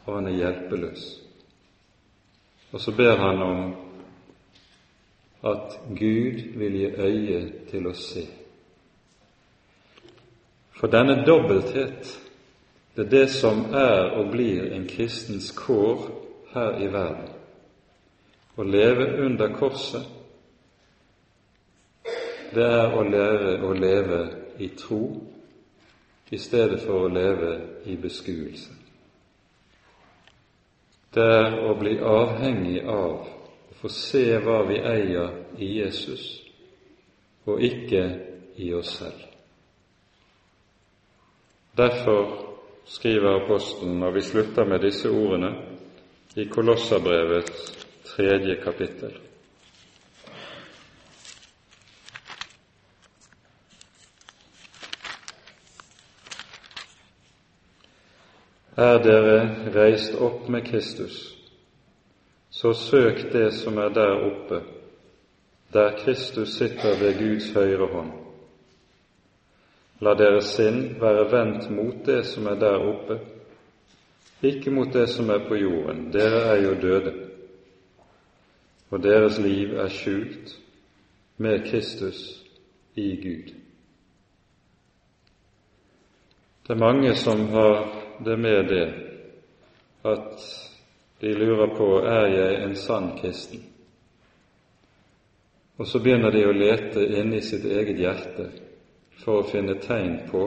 og 0.07 0.15
han 0.15 0.27
er 0.27 0.37
hjelpeløs. 0.37 1.21
Og 2.73 2.81
så 2.81 2.93
ber 2.97 3.17
han 3.17 3.43
om 3.43 3.75
at 5.43 5.81
Gud 5.89 6.59
vil 6.59 6.73
gi 6.73 6.87
øye 6.87 7.41
til 7.71 7.87
å 7.87 7.95
se. 7.97 8.27
For 10.81 10.89
denne 10.89 11.25
dobbelthet, 11.27 12.21
det 12.97 13.05
er 13.07 13.11
det 13.11 13.31
som 13.31 13.65
er 13.75 14.15
og 14.21 14.31
blir 14.31 14.73
en 14.73 14.87
kristens 14.89 15.51
kår 15.57 16.07
her 16.55 16.79
i 16.79 16.87
verden. 16.93 17.29
Å 18.57 18.63
leve 18.63 19.07
under 19.25 19.53
korset, 19.57 20.07
det 22.55 22.67
er 22.67 22.97
å 22.97 23.03
lære 23.07 23.59
å 23.67 23.75
leve 23.75 24.23
i 24.59 24.69
tro 24.79 25.05
i 26.31 26.39
stedet 26.39 26.83
for 26.85 27.07
å 27.07 27.13
leve 27.13 27.55
i 27.91 27.97
beskuelse. 27.99 28.75
Det 31.11 31.25
er 31.27 31.57
å 31.67 31.75
bli 31.75 31.97
avhengig 31.99 32.85
av 32.87 33.17
å 33.71 33.79
få 33.81 33.91
se 33.91 34.23
hva 34.45 34.61
vi 34.69 34.79
eier 34.79 35.33
i 35.59 35.73
Jesus, 35.81 36.27
og 37.51 37.63
ikke 37.67 38.05
i 38.63 38.71
oss 38.79 38.93
selv. 39.01 39.25
Derfor 41.77 42.37
skriver 42.87 43.41
apostelen, 43.41 43.99
når 43.99 44.15
vi 44.19 44.23
slutter 44.23 44.65
med 44.65 44.85
disse 44.87 45.11
ordene, 45.11 45.51
i 46.37 46.45
Kolosserbrevets 46.47 47.73
tredje 48.13 48.61
kapittel. 48.63 49.17
Er 58.81 58.97
dere 59.05 59.41
reist 59.75 60.15
opp 60.17 60.47
med 60.49 60.65
Kristus, 60.65 61.37
så 62.51 62.73
søk 62.73 63.27
det 63.33 63.51
som 63.53 63.77
er 63.79 63.91
der 63.93 64.23
oppe, 64.25 64.63
der 65.73 65.99
Kristus 65.99 66.55
sitter 66.57 66.97
ved 67.01 67.19
Guds 67.19 67.51
høyre 67.53 67.91
hånd. 67.93 68.15
La 70.01 70.17
deres 70.17 70.55
sinn 70.57 70.81
være 71.03 71.29
vendt 71.29 71.69
mot 71.77 72.01
det 72.07 72.25
som 72.31 72.49
er 72.49 72.57
der 72.57 72.81
oppe, 72.81 73.21
ikke 74.41 74.73
mot 74.73 74.89
det 74.97 75.11
som 75.13 75.29
er 75.29 75.45
på 75.45 75.61
jorden. 75.61 76.07
Dere 76.13 76.41
er 76.57 76.65
jo 76.65 76.75
døde, 76.81 77.15
og 78.91 79.03
deres 79.03 79.39
liv 79.39 79.77
er 79.77 79.93
skjult 79.93 80.57
med 81.37 81.67
Kristus 81.69 82.45
i 82.97 83.11
Gud. 83.21 83.57
Det 86.65 86.77
er 86.77 86.87
mange 86.87 87.15
som 87.15 87.49
har 87.53 88.00
det 88.25 88.37
med 88.37 88.69
det 88.69 88.87
at 90.03 90.45
de 91.21 91.35
lurer 91.35 91.75
på 91.77 91.89
er 92.01 92.27
jeg 92.33 92.63
en 92.65 92.77
sann 92.77 93.11
kristen. 93.19 93.63
Og 95.81 95.87
så 95.89 96.01
begynner 96.01 96.33
de 96.33 96.45
å 96.45 96.57
lete 96.57 97.05
inni 97.21 97.41
sitt 97.45 97.65
eget 97.65 98.01
hjerte 98.01 98.47
for 99.21 99.41
å 99.41 99.49
finne 99.49 99.79
tegn 99.81 100.19
på 100.31 100.45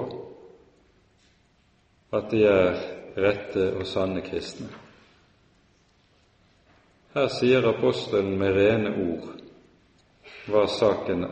at 2.13 2.29
de 2.29 2.43
er 2.49 2.81
rette 3.17 3.69
og 3.77 3.85
sanne 3.89 4.21
kristne. 4.25 4.69
Her 7.13 7.29
sier 7.29 7.65
apostelen 7.69 8.37
med 8.41 8.55
rene 8.57 8.93
ord 9.05 9.41
hva 10.49 10.65
saken 10.67 11.27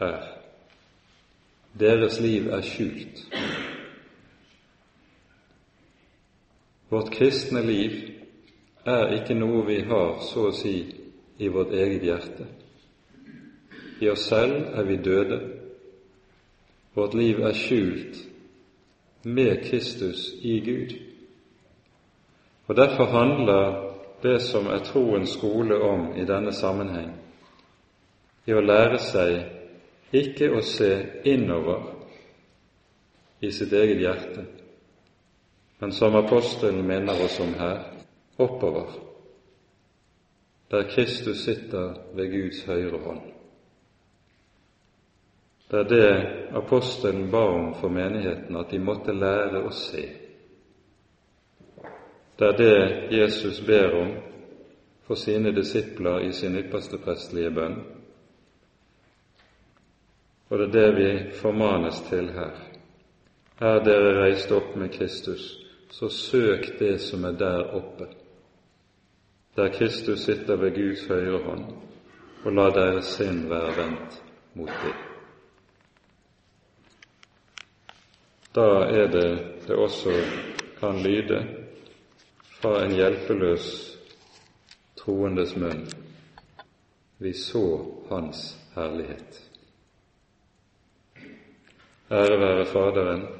er. 0.00 0.22
Deres 1.80 2.16
liv 2.24 2.48
er 2.52 2.64
skjult. 2.64 3.26
Vårt 6.90 7.12
kristne 7.14 7.62
liv 7.62 7.92
er 8.84 9.12
ikke 9.14 9.36
noe 9.38 9.62
vi 9.68 9.78
har, 9.86 10.16
så 10.26 10.48
å 10.48 10.54
si, 10.54 10.74
i 11.38 11.48
vårt 11.48 11.70
eget 11.72 12.02
hjerte. 12.02 12.46
I 14.00 14.08
oss 14.10 14.26
selv 14.28 14.74
er 14.74 14.88
vi 14.88 14.96
døde. 14.96 15.38
Vårt 16.96 17.14
liv 17.14 17.38
er 17.46 17.54
skjult 17.54 18.18
med 19.22 19.62
Kristus 19.68 20.32
i 20.42 20.58
Gud. 20.66 20.96
Og 22.66 22.76
Derfor 22.76 23.04
handler 23.14 23.90
det 24.22 24.40
som 24.42 24.66
er 24.66 24.82
troens 24.84 25.30
skole 25.38 25.78
om 25.80 26.10
i 26.18 26.26
denne 26.26 26.52
sammenheng, 26.52 27.14
i 28.46 28.52
å 28.52 28.60
lære 28.60 28.98
seg 29.00 30.16
ikke 30.16 30.50
å 30.56 30.60
se 30.66 30.90
innover 31.24 31.86
i 33.40 33.50
sitt 33.54 33.72
eget 33.72 34.02
hjerte, 34.02 34.44
men 35.80 35.92
som 35.92 36.14
apostelen 36.14 36.86
minner 36.86 37.24
oss 37.24 37.40
om 37.40 37.54
her, 37.54 37.78
oppover, 38.36 38.86
der 40.68 40.82
Kristus 40.82 41.44
sitter 41.44 41.94
ved 42.14 42.32
Guds 42.32 42.64
høyre 42.64 42.98
hånd. 42.98 43.20
Det 45.70 45.78
er 45.78 45.88
det 45.88 46.10
apostelen 46.52 47.30
ba 47.30 47.42
om 47.48 47.74
for 47.80 47.88
menigheten, 47.88 48.56
at 48.56 48.70
de 48.70 48.78
måtte 48.78 49.14
lære 49.14 49.62
å 49.64 49.70
se. 49.72 50.02
Det 52.38 52.48
er 52.48 52.58
det 52.58 53.16
Jesus 53.16 53.60
ber 53.66 53.94
om 53.94 54.12
for 55.06 55.14
sine 55.14 55.52
disipler 55.56 56.20
i 56.28 56.32
sin 56.32 56.58
ypperste 56.58 56.98
prestelige 56.98 57.50
bønn. 57.50 57.80
Og 60.50 60.58
det 60.58 60.66
er 60.66 60.76
det 60.76 60.92
vi 60.96 61.10
formanes 61.40 62.02
til 62.10 62.28
her. 62.34 62.54
Er 63.60 63.82
dere 63.84 64.14
reist 64.22 64.52
opp 64.52 64.76
med 64.76 64.92
Kristus, 64.92 65.59
så 65.90 66.08
søk 66.08 66.78
det 66.78 67.00
som 67.00 67.24
er 67.24 67.32
der 67.32 67.74
oppe, 67.74 68.06
der 69.56 69.72
Kristus 69.72 70.20
sitter 70.20 70.56
ved 70.56 70.74
Guds 70.74 71.06
høyre 71.06 71.42
hånd, 71.44 71.64
og 72.44 72.52
la 72.52 72.68
deres 72.70 73.14
sinn 73.16 73.44
være 73.50 73.76
vendt 73.76 74.20
mot 74.54 74.70
det. 74.84 74.94
Da 78.54 78.66
er 78.90 79.10
det 79.10 79.30
det 79.66 79.76
også 79.76 80.14
kan 80.80 81.02
lyde 81.02 81.42
fra 82.60 82.84
en 82.84 82.94
hjelpeløs 82.94 83.66
troendes 84.96 85.56
munn 85.56 85.86
vi 87.20 87.32
så 87.32 87.86
Hans 88.08 88.58
herlighet. 88.74 89.50
Ære 92.10 92.40
være 92.40 92.66
Faderen 92.66 93.39